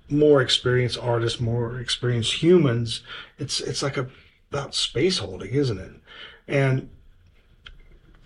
[0.10, 3.02] more experienced artists, more experienced humans,
[3.38, 4.08] it's it's like a,
[4.52, 5.92] about space holding, isn't it?
[6.48, 6.90] And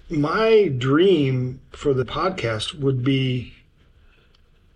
[0.09, 3.53] my dream for the podcast would be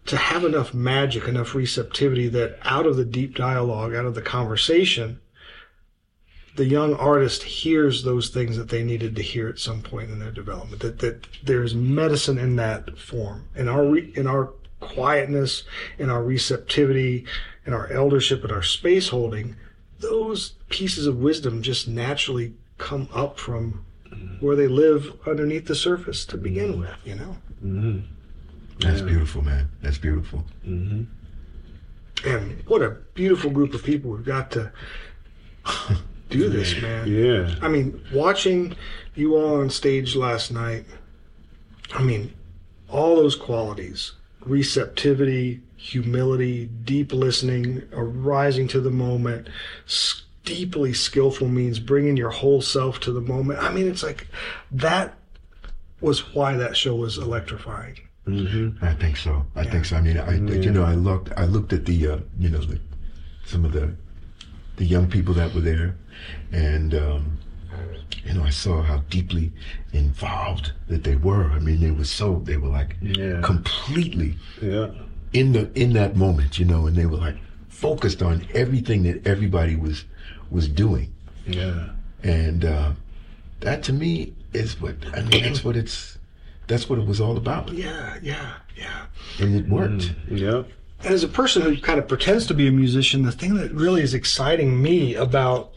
[0.06, 4.22] to have enough magic, enough receptivity that out of the deep dialogue, out of the
[4.22, 5.20] conversation,
[6.56, 10.20] the young artist hears those things that they needed to hear at some point in
[10.20, 10.82] their development.
[10.82, 15.64] That that there's medicine in that form, in our re, in our quietness,
[16.00, 17.26] in our receptivity,
[17.66, 19.56] in our eldership, in our space holding.
[20.00, 23.86] Those pieces of wisdom just naturally come up from
[24.40, 26.96] where they live underneath the surface to begin with.
[27.04, 27.38] You know.
[27.64, 28.00] Mm-hmm.
[28.80, 29.70] That's beautiful, man.
[29.82, 30.46] That's beautiful.
[30.66, 31.04] Mm-hmm.
[32.28, 34.72] And what a beautiful group of people we've got to
[36.30, 37.08] do this, man.
[37.08, 37.56] Yeah.
[37.62, 38.76] I mean, watching
[39.16, 40.86] you all on stage last night,
[41.94, 42.34] I mean,
[42.90, 44.14] all those qualities
[44.46, 49.48] receptivity, humility, deep listening, arising to the moment,
[50.50, 53.60] deeply skillful means bringing your whole self to the moment.
[53.60, 54.28] I mean, it's like
[54.72, 55.14] that
[56.02, 57.96] was why that show was electrifying.
[58.82, 59.46] I think so.
[59.56, 59.96] I think so.
[59.98, 62.80] I mean, I you know, I looked, I looked at the, uh, you know, the,
[63.46, 63.96] some of the,
[64.78, 65.96] the young people that were there,
[66.52, 67.38] and um,
[68.26, 69.52] you know, I saw how deeply
[69.94, 71.46] involved that they were.
[71.52, 73.42] I mean, they were so, they were like Yeah.
[73.44, 74.92] completely Yeah.
[75.34, 79.26] in the in that moment, you know, and they were like focused on everything that
[79.26, 80.06] everybody was
[80.52, 81.14] was doing,
[81.48, 81.90] Yeah.
[82.24, 82.92] and uh,
[83.62, 85.44] that to me is what I mean.
[85.44, 86.18] That's what it's.
[86.68, 89.06] That's what it was all about, Yeah, yeah, yeah.
[89.40, 90.14] and it worked.
[90.30, 90.68] Yep.
[91.04, 93.72] And as a person who kind of pretends to be a musician, the thing that
[93.72, 95.72] really is exciting me about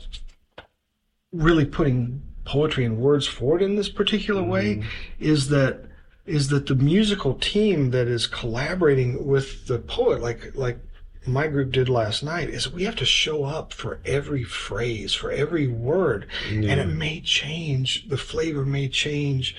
[1.33, 4.83] really putting poetry and words forward in this particular way
[5.19, 5.85] is that
[6.27, 10.79] is that the musical team that is collaborating with the poet, like like
[11.27, 15.31] my group did last night, is we have to show up for every phrase, for
[15.31, 18.09] every word, and it may change.
[18.09, 19.55] The flavor may change.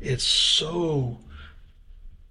[0.00, 1.18] It's so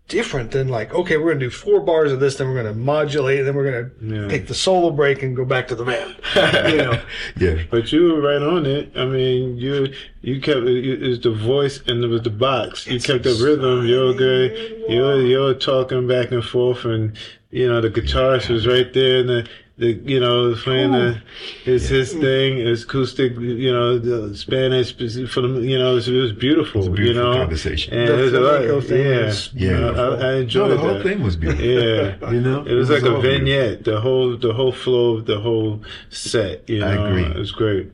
[0.07, 3.43] different than like, okay, we're gonna do four bars of this, then we're gonna modulate,
[3.43, 3.89] then we're gonna
[4.21, 4.27] Yeah.
[4.27, 6.15] take the solo break and go back to the band.
[6.71, 7.01] you know,
[7.37, 8.91] Yeah, But you were right on it.
[8.95, 9.91] I mean, you
[10.21, 12.85] you kept it was the voice and it was the box.
[12.85, 13.85] You kept the rhythm.
[13.87, 14.83] You're good.
[14.89, 17.17] You're you're talking back and forth, and
[17.51, 21.21] you know the guitarist was right there, and the the you know playing the oh.
[21.65, 23.33] his his thing, his acoustic.
[23.37, 24.93] You know the Spanish
[25.29, 26.93] for the you know it was, it was beautiful.
[26.93, 27.93] a you know, conversation.
[27.93, 28.57] And The it was a lot.
[28.61, 29.71] flamenco thing Yeah, is Yeah.
[29.71, 31.03] I, I no, enjoyed the whole that.
[31.03, 31.65] thing was beautiful.
[31.65, 33.45] Yeah, you know, it was like a all beautiful.
[33.45, 33.83] vignette.
[33.83, 36.69] The whole the whole flow of the whole set.
[36.69, 37.25] You know, I agree.
[37.25, 37.91] It was great.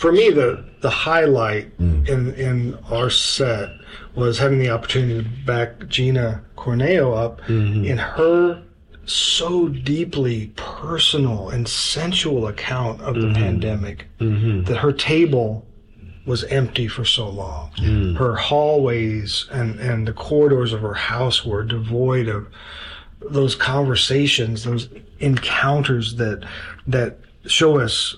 [0.00, 2.08] for me, the the highlight mm.
[2.08, 3.68] in in our set
[4.14, 7.84] was having the opportunity to back Gina Corneo up mm-hmm.
[7.84, 8.62] in her
[9.04, 13.34] so deeply personal and sensual account of the mm-hmm.
[13.34, 14.62] pandemic mm-hmm.
[14.64, 15.66] that her table
[16.24, 17.72] was empty for so long.
[17.78, 18.16] Mm.
[18.16, 22.46] Her hallways and, and the corridors of her house were devoid of
[23.20, 26.44] those conversations, those encounters that
[26.86, 28.16] that show us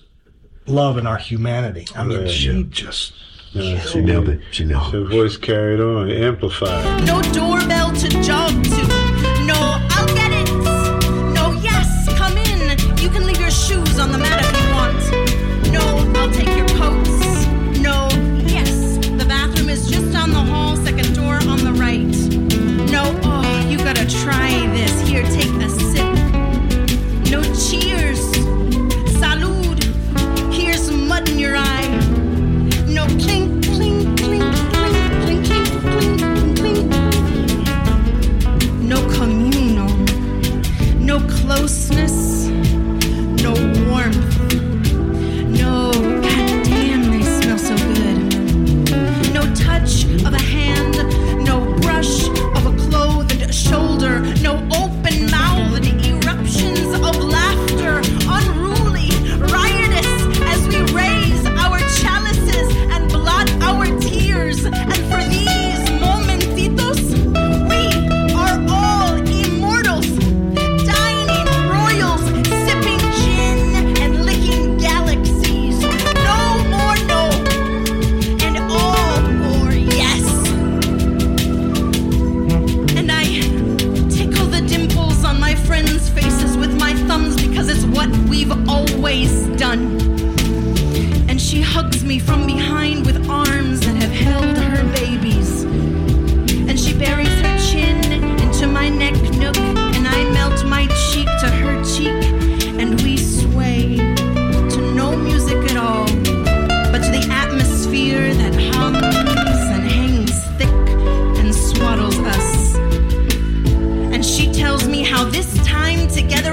[0.67, 1.87] love and our humanity.
[1.95, 2.63] I mean, Yeah, she yeah.
[2.69, 3.15] just
[3.53, 4.41] Yeah, She nailed it.
[4.51, 4.99] She nailed it.
[4.99, 7.07] Her voice carried on, amplified.
[7.07, 8.94] No doorbell to jump to.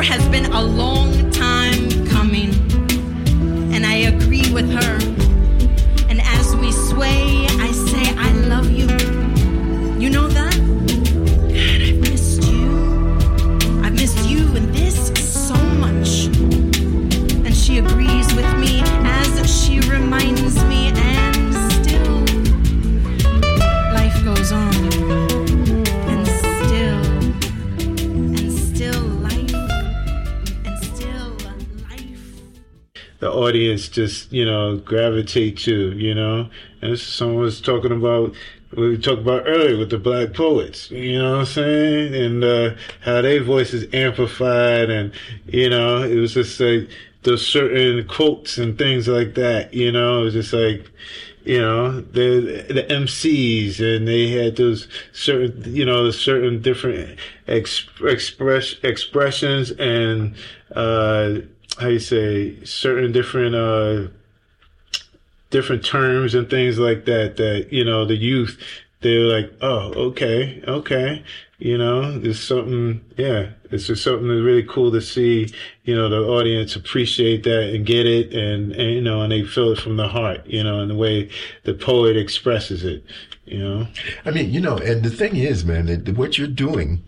[0.01, 0.90] has been a long
[33.91, 36.49] just you know gravitate to, you know.
[36.81, 38.33] And someone was talking about
[38.75, 42.75] we talked about earlier with the black poets, you know what I'm saying, and uh,
[43.01, 45.13] how their voices amplified, and
[45.45, 46.89] you know, it was just like
[47.23, 49.73] those certain quotes and things like that.
[49.73, 50.89] You know, it was just like
[51.43, 57.17] you know the the MCs and they had those certain you know certain different
[57.47, 60.35] ex- express expressions and
[60.75, 61.39] uh
[61.81, 64.07] how you say certain different uh
[65.49, 68.61] different terms and things like that that you know the youth
[69.01, 71.23] they're like oh okay okay.
[71.57, 75.53] You know there's something yeah it's just something that's really cool to see
[75.83, 79.43] you know the audience appreciate that and get it and, and you know and they
[79.43, 81.29] feel it from the heart you know and the way
[81.63, 83.03] the poet expresses it
[83.45, 83.87] you know?
[84.25, 87.03] I mean, you know, and the thing is, man, that what you're doing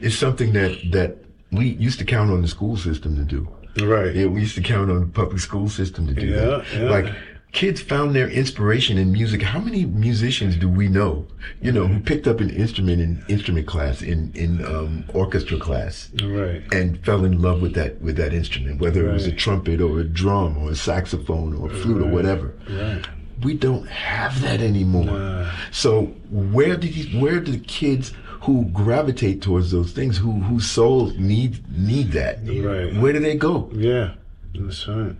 [0.00, 1.16] is something that that
[1.52, 3.48] we used to count on the school system to do.
[3.80, 6.64] Right Yeah, we used to count on the public school system to do Yeah, that.
[6.74, 6.90] yeah.
[6.90, 7.14] Like
[7.52, 9.40] kids found their inspiration in music.
[9.42, 11.24] How many musicians do we know,
[11.62, 16.10] you know, who picked up an instrument in instrument class, in in um, orchestra class,
[16.22, 19.80] right and fell in love with that with that instrument, whether it was a trumpet
[19.80, 22.54] or a drum or a saxophone or a flute or whatever.
[22.70, 23.04] right
[23.42, 25.04] We don't have that anymore.
[25.06, 25.50] Nah.
[25.70, 28.12] So where did these, where do the kids
[28.44, 32.94] who gravitate towards those things, who whose souls need need that, Right.
[33.00, 33.70] where do they go?
[33.74, 34.14] yeah
[34.54, 35.16] that's right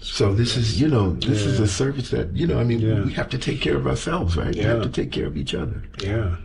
[0.00, 3.00] So this is, you know, this is a service that, you know, I mean, Yeah.
[3.08, 4.54] we have to take care of ourselves, right?
[4.54, 4.62] Yeah.
[4.64, 5.78] We have to take care of each other.
[6.04, 6.36] yeah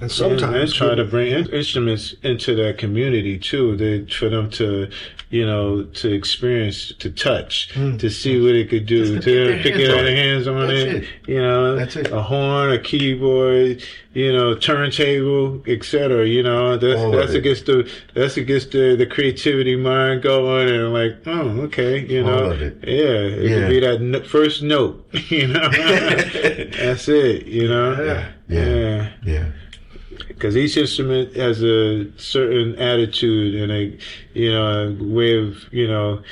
[0.00, 3.76] And Sometimes try to bring in- instruments into that community too.
[3.76, 4.90] They for them to,
[5.30, 7.96] you know, to experience, to touch, hmm.
[7.98, 9.04] to see what it could do.
[9.16, 10.16] Just to to their pick hands their on it.
[10.16, 10.94] hands on That's it.
[11.04, 11.08] it.
[11.28, 12.10] You know, That's it.
[12.10, 13.82] a horn, a keyboard,
[14.14, 16.26] you know, turntable, etc.
[16.26, 20.92] You know, that's All that's against the that's against the the creativity mind going and
[20.92, 22.78] like, oh, okay, you know, it.
[22.82, 23.60] yeah, it Yeah.
[23.60, 28.28] could be that n- first note, you know, that's it, you know, Yeah.
[28.48, 29.46] yeah Yeah.
[30.28, 33.98] Because each instrument has a certain attitude and a
[34.38, 36.22] you know a way of you know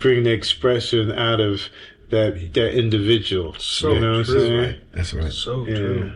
[0.00, 1.62] bringing the expression out of
[2.10, 4.34] that that individual So you know what true.
[4.34, 5.32] I'm saying That's right.
[5.32, 6.12] so yeah true.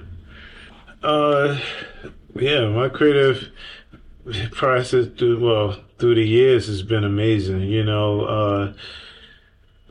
[1.02, 1.60] uh
[2.36, 3.48] yeah my creative
[4.52, 8.72] process through well through the years has been amazing you know uh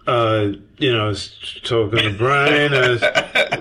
[0.08, 2.72] uh, you know, I was talking to Brian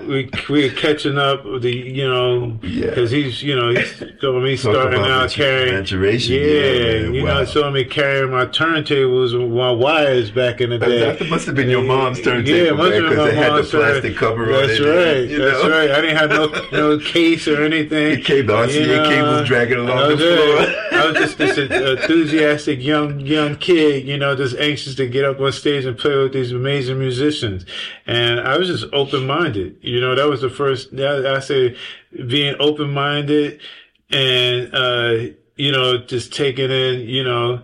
[0.07, 2.85] we we were catching up with the, you know, Yeah.
[2.89, 6.35] because he's, you know, he's showing me Talk starting out carrying, maturation.
[6.35, 7.39] yeah, Yeah, you Wow.
[7.39, 10.99] know, showing me carrying my turntables and my wires back in the day.
[10.99, 13.53] That must have been your mom's turntable, yeah, it must have been my it had
[13.55, 15.69] the plastic cover on That's it, right, you that's know?
[15.71, 15.91] right.
[15.91, 18.15] I didn't have no no case or anything.
[18.17, 20.59] The cable- the RCA cables dragging along the floor.
[20.59, 21.57] uh, I was just this
[22.01, 26.15] enthusiastic young young kid, you know, just anxious to get up on stage and play
[26.15, 27.65] with these amazing musicians.
[28.05, 29.77] And I was just open minded.
[29.81, 30.93] You know, that was the first.
[30.93, 31.75] I say
[32.27, 33.59] being open minded
[34.09, 37.61] and uh, you know just taking in, you know,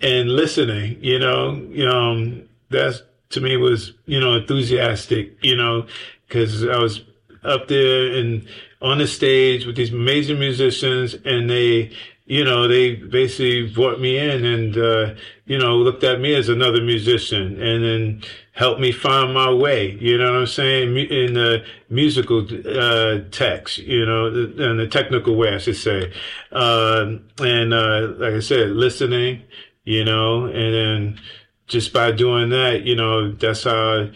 [0.00, 0.98] and listening.
[1.00, 1.48] You know,
[1.90, 5.36] um, that's to me was you know enthusiastic.
[5.42, 5.86] You know,
[6.26, 7.02] because I was
[7.44, 8.46] up there and
[8.82, 11.90] on the stage with these amazing musicians and they
[12.26, 15.14] you know they basically brought me in and uh
[15.46, 18.22] you know looked at me as another musician and then
[18.52, 23.78] helped me find my way you know what i'm saying in the musical uh text
[23.78, 26.12] you know in the technical way i should say
[26.52, 29.42] um and uh like i said listening
[29.84, 31.20] you know and then
[31.66, 34.08] just by doing that you know that's how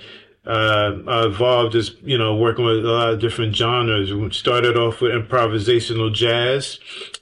[0.46, 4.12] uh, I evolved just, you know, working with a lot of different genres.
[4.12, 6.78] We started off with improvisational jazz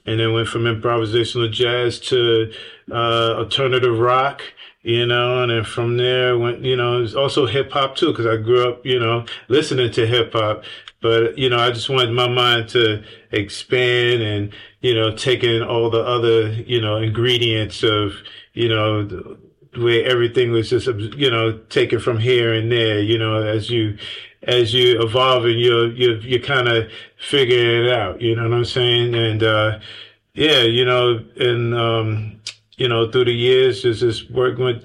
[0.09, 2.51] and then went from improvisational jazz to,
[2.91, 4.41] uh, alternative rock,
[4.81, 8.25] you know, and then from there went, you know, it's also hip hop too, cause
[8.25, 10.63] I grew up, you know, listening to hip hop.
[11.01, 15.89] But, you know, I just wanted my mind to expand and, you know, taking all
[15.89, 18.15] the other, you know, ingredients of,
[18.53, 19.37] you know,
[19.75, 23.97] where everything was just you know taken from here and there you know as you
[24.43, 28.53] as you evolve and you're you're, you're kind of figuring it out you know what
[28.53, 29.13] i'm saying?
[29.13, 29.79] And uh
[30.33, 32.41] yeah you know and um
[32.77, 34.83] you know through the years just just working with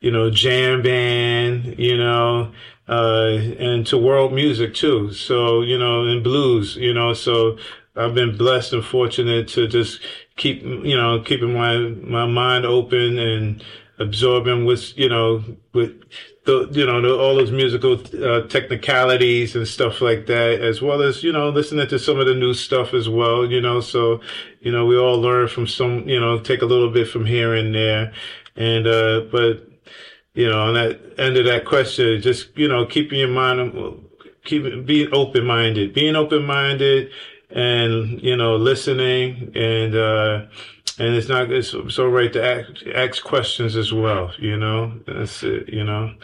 [0.00, 2.52] you know jam band you know
[2.88, 5.12] uh and to world music too.
[5.12, 7.58] So you know and blues you know so
[7.96, 10.00] i've been blessed and fortunate to just
[10.36, 13.62] keep you know keeping my my mind open and
[13.98, 15.92] absorbing with you know with
[16.44, 17.92] the you know the, all those musical
[18.24, 22.26] uh, technicalities and stuff like that as well as you know listening to some of
[22.26, 24.20] the new stuff as well you know so
[24.60, 27.54] you know we all learn from some you know take a little bit from here
[27.54, 28.12] and there.
[28.56, 29.68] And uh, but
[30.34, 34.08] you know, on that end of that question, just you know, keeping your mind,
[34.44, 37.10] keep being open minded, being open minded,
[37.50, 40.46] and you know, listening, and uh,
[41.02, 42.68] and it's not it's so right to ask,
[43.04, 44.24] ask questions as well.
[44.48, 45.68] You know, that's it.
[45.68, 46.14] You know,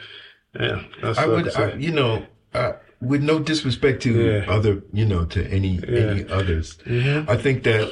[0.64, 0.78] yeah.
[1.02, 2.12] That's I would, I, you know,
[2.54, 2.72] uh,
[3.10, 4.44] with no disrespect to Yeah.
[4.56, 5.72] other, you know, to any
[6.04, 7.24] any others, yeah.
[7.34, 7.84] I think that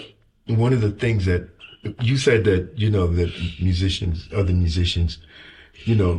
[0.64, 1.42] one of the things that
[2.08, 3.30] you said that you know that
[3.60, 5.18] musicians, other musicians,
[5.90, 6.14] you know,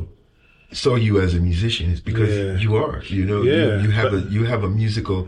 [0.84, 2.58] saw you as a musician is because Yeah.
[2.64, 5.20] you are, you know, Yeah, you, you have but- a you have a musical.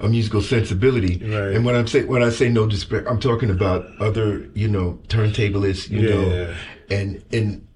[0.00, 1.54] A musical sensibility, Right.
[1.54, 4.98] and when I'm say when I say no disrespect, I'm talking about other, you know,
[5.08, 6.14] turntablists, you Yeah.
[6.14, 6.54] know,
[6.90, 7.66] and and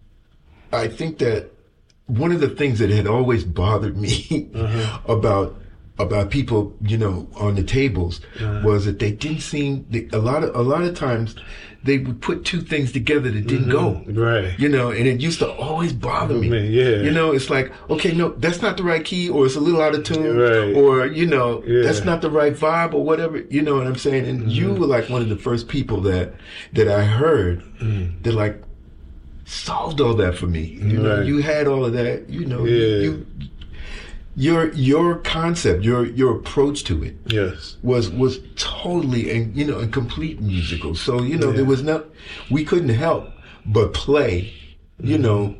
[0.73, 1.51] I think that
[2.07, 4.99] one of the things that had always bothered me uh-huh.
[5.13, 5.57] about
[5.99, 8.63] about people, you know, on the tables uh-huh.
[8.65, 11.35] was that they didn't seem they, a lot of a lot of times
[11.83, 14.03] they would put two things together that didn't go.
[14.07, 14.59] Right.
[14.59, 16.51] You know, and it used to always bother me.
[16.51, 16.97] Me, yeah.
[17.03, 19.81] You know, it's like, okay, no, that's not the right key, or it's a little
[19.81, 20.75] out of tune, Right.
[20.77, 21.83] or you know, Yeah.
[21.83, 23.39] that's not the right vibe, or whatever.
[23.49, 24.27] You know what I'm saying?
[24.27, 24.81] And you Mm-hmm.
[24.81, 26.35] were like one of the first people that
[26.75, 28.23] that I heard Mm.
[28.25, 28.63] that like
[29.47, 30.79] solved all that for me.
[30.83, 32.29] You know, you had all of that.
[32.29, 33.03] You know, you, Yeah.
[33.05, 33.27] you
[34.37, 37.77] your your concept, your your approach to it Yes.
[37.83, 40.95] was was totally and you know a complete musical.
[40.95, 42.05] So you know there was no,
[42.51, 43.29] we couldn't help
[43.67, 44.53] but play,
[45.03, 45.23] you Mm-hmm.
[45.23, 45.57] know,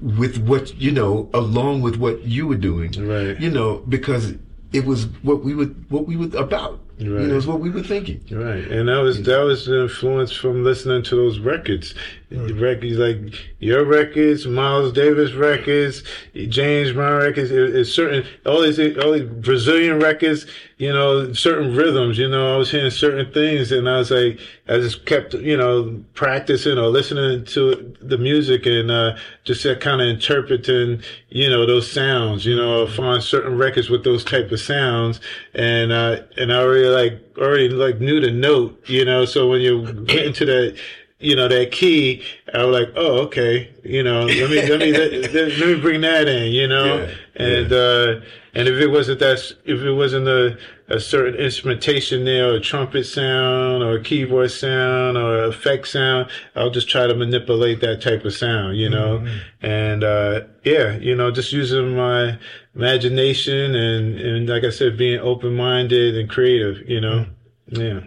[0.00, 3.38] with what you know along with what you were doing, Right.
[3.40, 4.34] You know because
[4.72, 6.80] it was what we were what we were about.
[6.98, 7.26] You Right.
[7.26, 8.20] know, it's what we were thinking.
[8.30, 11.94] Right, and that was that was the influence from listening to those records,
[12.30, 16.02] records like your records, Miles Davis records,
[16.34, 17.52] James Brown records.
[17.52, 20.46] It, it's certain all these all these Brazilian records.
[20.78, 22.18] You know, certain rhythms.
[22.18, 25.56] You know, I was hearing certain things, and I was like, I just kept you
[25.56, 31.64] know practicing or listening to the music and uh, just kind of interpreting you know
[31.64, 32.44] those sounds.
[32.44, 35.20] You know, find certain records with those type of sounds,
[35.54, 39.24] and uh, and I already like already like knew the note, you know.
[39.24, 40.76] So when you get into that,
[41.18, 44.92] you know, that key, I was like, oh, okay, you know, let me let me
[44.92, 46.96] let, let- me bring that in, you know.
[46.96, 48.20] Yeah, and uh,
[48.54, 50.58] and if it wasn't that, if it wasn't a
[50.88, 56.30] a certain instrumentation there, or a trumpet sound, or a keyboard sound, or effect sound,
[56.54, 59.26] I'll just try to manipulate that type of sound, you know.
[59.62, 62.38] And uh, yeah, you know, just using my
[62.74, 67.24] imagination and and like I said, being open minded and creative, you know.
[67.68, 68.00] Yeah.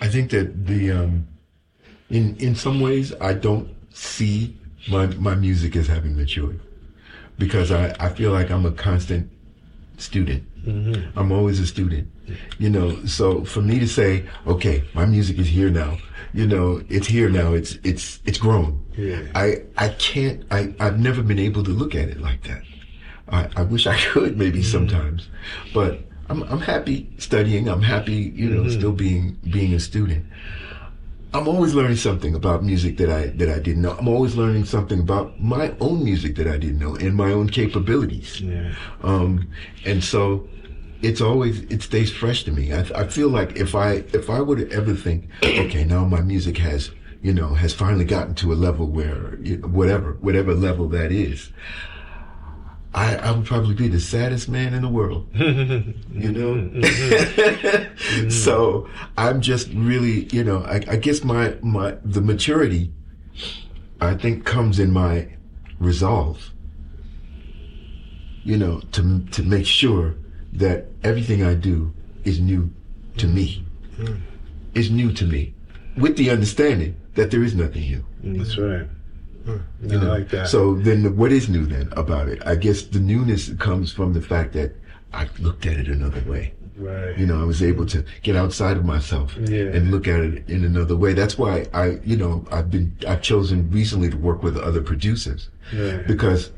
[0.00, 1.28] I think that the um,
[2.12, 4.56] in in some ways I don't see
[4.88, 6.60] my my music as having matured
[7.38, 9.30] because I I feel like I'm a constant
[9.96, 10.44] student.
[10.64, 11.18] Mm-hmm.
[11.18, 12.08] I'm always a student,
[12.58, 13.04] you know.
[13.04, 15.98] So for me to say, okay, my music is here now,
[16.34, 17.52] you know, it's here now.
[17.52, 18.84] It's it's it's grown.
[18.96, 19.22] Yeah.
[19.34, 20.44] I I can't.
[20.50, 22.62] I I've never been able to look at it like that.
[23.28, 24.70] I, I wish I could maybe mm-hmm.
[24.70, 25.28] sometimes,
[25.74, 27.68] but I'm I'm happy studying.
[27.68, 28.78] I'm happy, you know, mm-hmm.
[28.78, 30.26] still being being a student.
[31.34, 33.96] I'm always learning something about music that I that I didn't know.
[33.98, 37.48] I'm always learning something about my own music that I didn't know and my own
[37.48, 38.40] capabilities.
[38.40, 38.74] Yeah.
[39.02, 39.48] Um,
[39.86, 40.46] and so
[41.00, 42.72] it's always it stays fresh to me.
[42.72, 46.20] I, I feel like if I if I were to ever think, okay, now my
[46.20, 46.90] music has
[47.22, 51.10] you know has finally gotten to a level where you know, whatever whatever level that
[51.12, 51.50] is,
[52.94, 55.28] I I would probably be the saddest man in the world.
[55.34, 56.54] you know.
[56.54, 57.88] Mm-hmm.
[58.02, 58.30] Mm-hmm.
[58.30, 62.92] so I'm just really you know I, I guess my my the maturity
[64.00, 65.28] I think comes in my
[65.78, 66.52] resolve
[68.44, 70.14] you know, to to make sure
[70.52, 71.92] that everything I do
[72.24, 72.70] is new
[73.18, 73.64] to me.
[73.98, 74.16] Mm-hmm.
[74.74, 75.54] Is new to me,
[75.98, 78.04] with the understanding that there is nothing new.
[78.38, 78.88] That's right.
[79.46, 80.08] You I know?
[80.08, 80.48] like that.
[80.48, 82.40] So then, what is new then about it?
[82.46, 84.74] I guess the newness comes from the fact that
[85.12, 86.54] I looked at it another way.
[86.76, 87.18] right.
[87.18, 89.64] You know, I was able to get outside of myself Yeah.
[89.74, 91.12] and look at it in another way.
[91.12, 95.50] That's why I, you know, I've been, I've chosen recently to work with other producers
[96.06, 96.50] because,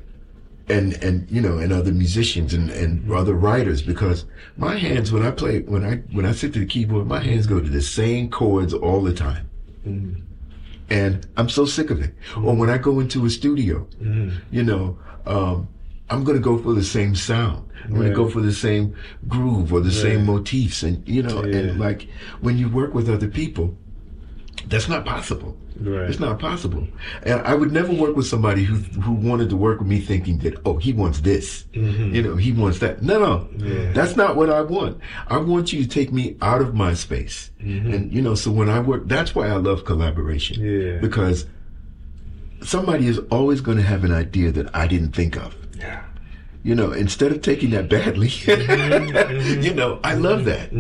[0.68, 3.12] and, and, you know, and other musicians and, and mm-hmm.
[3.12, 4.24] other writers because
[4.56, 7.46] my hands, when I play, when I, when I sit to the keyboard, my hands
[7.46, 9.50] go to the same chords all the time.
[9.86, 10.20] Mm-hmm.
[10.90, 12.14] And I'm so sick of it.
[12.36, 13.86] Or when I go into a studio,
[14.50, 15.68] you know, um,
[16.10, 17.66] I'm going to go for the same sound.
[17.84, 18.94] I'm going to go for the same
[19.28, 20.82] groove or the same motifs.
[20.82, 21.56] And, you know, Yeah.
[21.58, 22.08] and like
[22.40, 23.76] when you work with other people,
[24.68, 25.56] that's not possible.
[25.80, 26.08] Right.
[26.08, 26.86] It's not possible.
[27.24, 30.38] And I would never work with somebody who who wanted to work with me thinking
[30.38, 31.64] that, oh, he wants this.
[31.72, 33.02] You know, he wants that.
[33.02, 33.38] No, no.
[33.38, 33.66] Mm-hmm.
[33.66, 33.92] Yeah.
[33.92, 35.00] That's not what I want.
[35.28, 37.50] I want you to take me out of my space.
[37.60, 37.92] Mm-hmm.
[37.92, 40.60] And, you know, so when I work, that's why I love collaboration.
[40.64, 40.98] Yeah.
[40.98, 41.46] Because
[42.62, 45.56] somebody is always going to have an idea that I didn't think of.
[45.78, 46.04] Yeah.
[46.62, 49.62] You know, instead of taking that badly, Mm-hmm.
[49.62, 50.70] you know, I love that.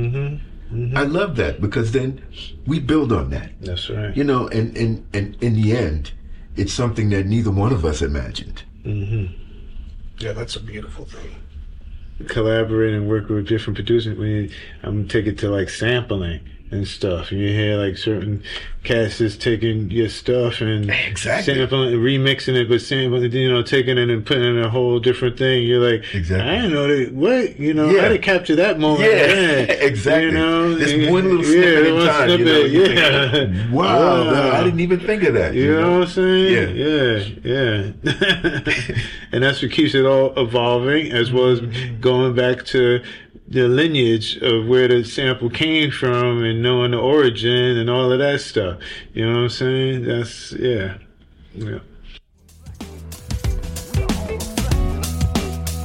[0.72, 0.96] Mm-hmm.
[0.96, 2.22] I love that because then
[2.66, 3.50] we build on that.
[3.60, 4.16] That's right.
[4.16, 6.12] You know, and, and, and in the end,
[6.56, 8.62] it's something that neither one of us imagined.
[8.84, 9.32] Mm-hmm.
[10.18, 11.34] Yeah, that's a beautiful thing.
[12.28, 14.18] collaborating and working with different producers.
[14.18, 14.50] You,
[14.82, 16.40] I'm taking it to like sampling
[16.70, 17.30] and stuff.
[17.30, 18.42] And you hear like certain
[18.82, 21.54] cats is taking your stuff and Exactly.
[21.54, 24.68] sampling and remixing it, but sampling, you know, taking it and putting it in a
[24.68, 25.66] whole different thing.
[25.66, 26.48] You're like, Exactly.
[26.48, 27.12] I didn't know that.
[27.12, 27.90] What you know?
[27.90, 28.04] Yeah.
[28.04, 29.10] I didn't capture that moment.
[29.10, 30.26] Yeah, Yeah, exactly.
[30.26, 33.30] You know, This one little yeah, snippet in one time, you know, you yeah.
[33.30, 35.54] think, wow, man, I didn't even think of that.
[35.54, 36.76] You know what I'm saying?
[36.76, 38.74] Yeah, yeah, yeah.
[39.32, 42.00] and that's what keeps it all evolving, as well as mm-hmm.
[42.00, 43.02] going back to
[43.48, 48.18] the lineage of where the sample came from and knowing the origin and all of
[48.18, 48.78] that stuff.
[49.12, 50.04] You know what I'm saying?
[50.04, 50.96] That's, yeah.
[51.54, 51.78] Yeah.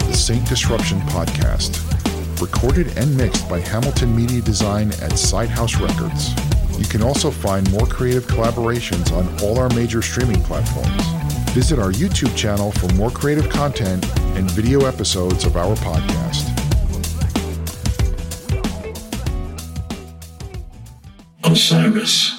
[0.07, 1.85] The Saint Disruption Podcast.
[2.41, 6.33] Recorded and mixed by Hamilton Media Design at Sidehouse Records.
[6.79, 11.05] You can also find more creative collaborations on all our major streaming platforms.
[11.51, 14.05] Visit our YouTube channel for more creative content
[14.37, 16.58] and video episodes of our podcast.
[21.51, 22.38] Osiris.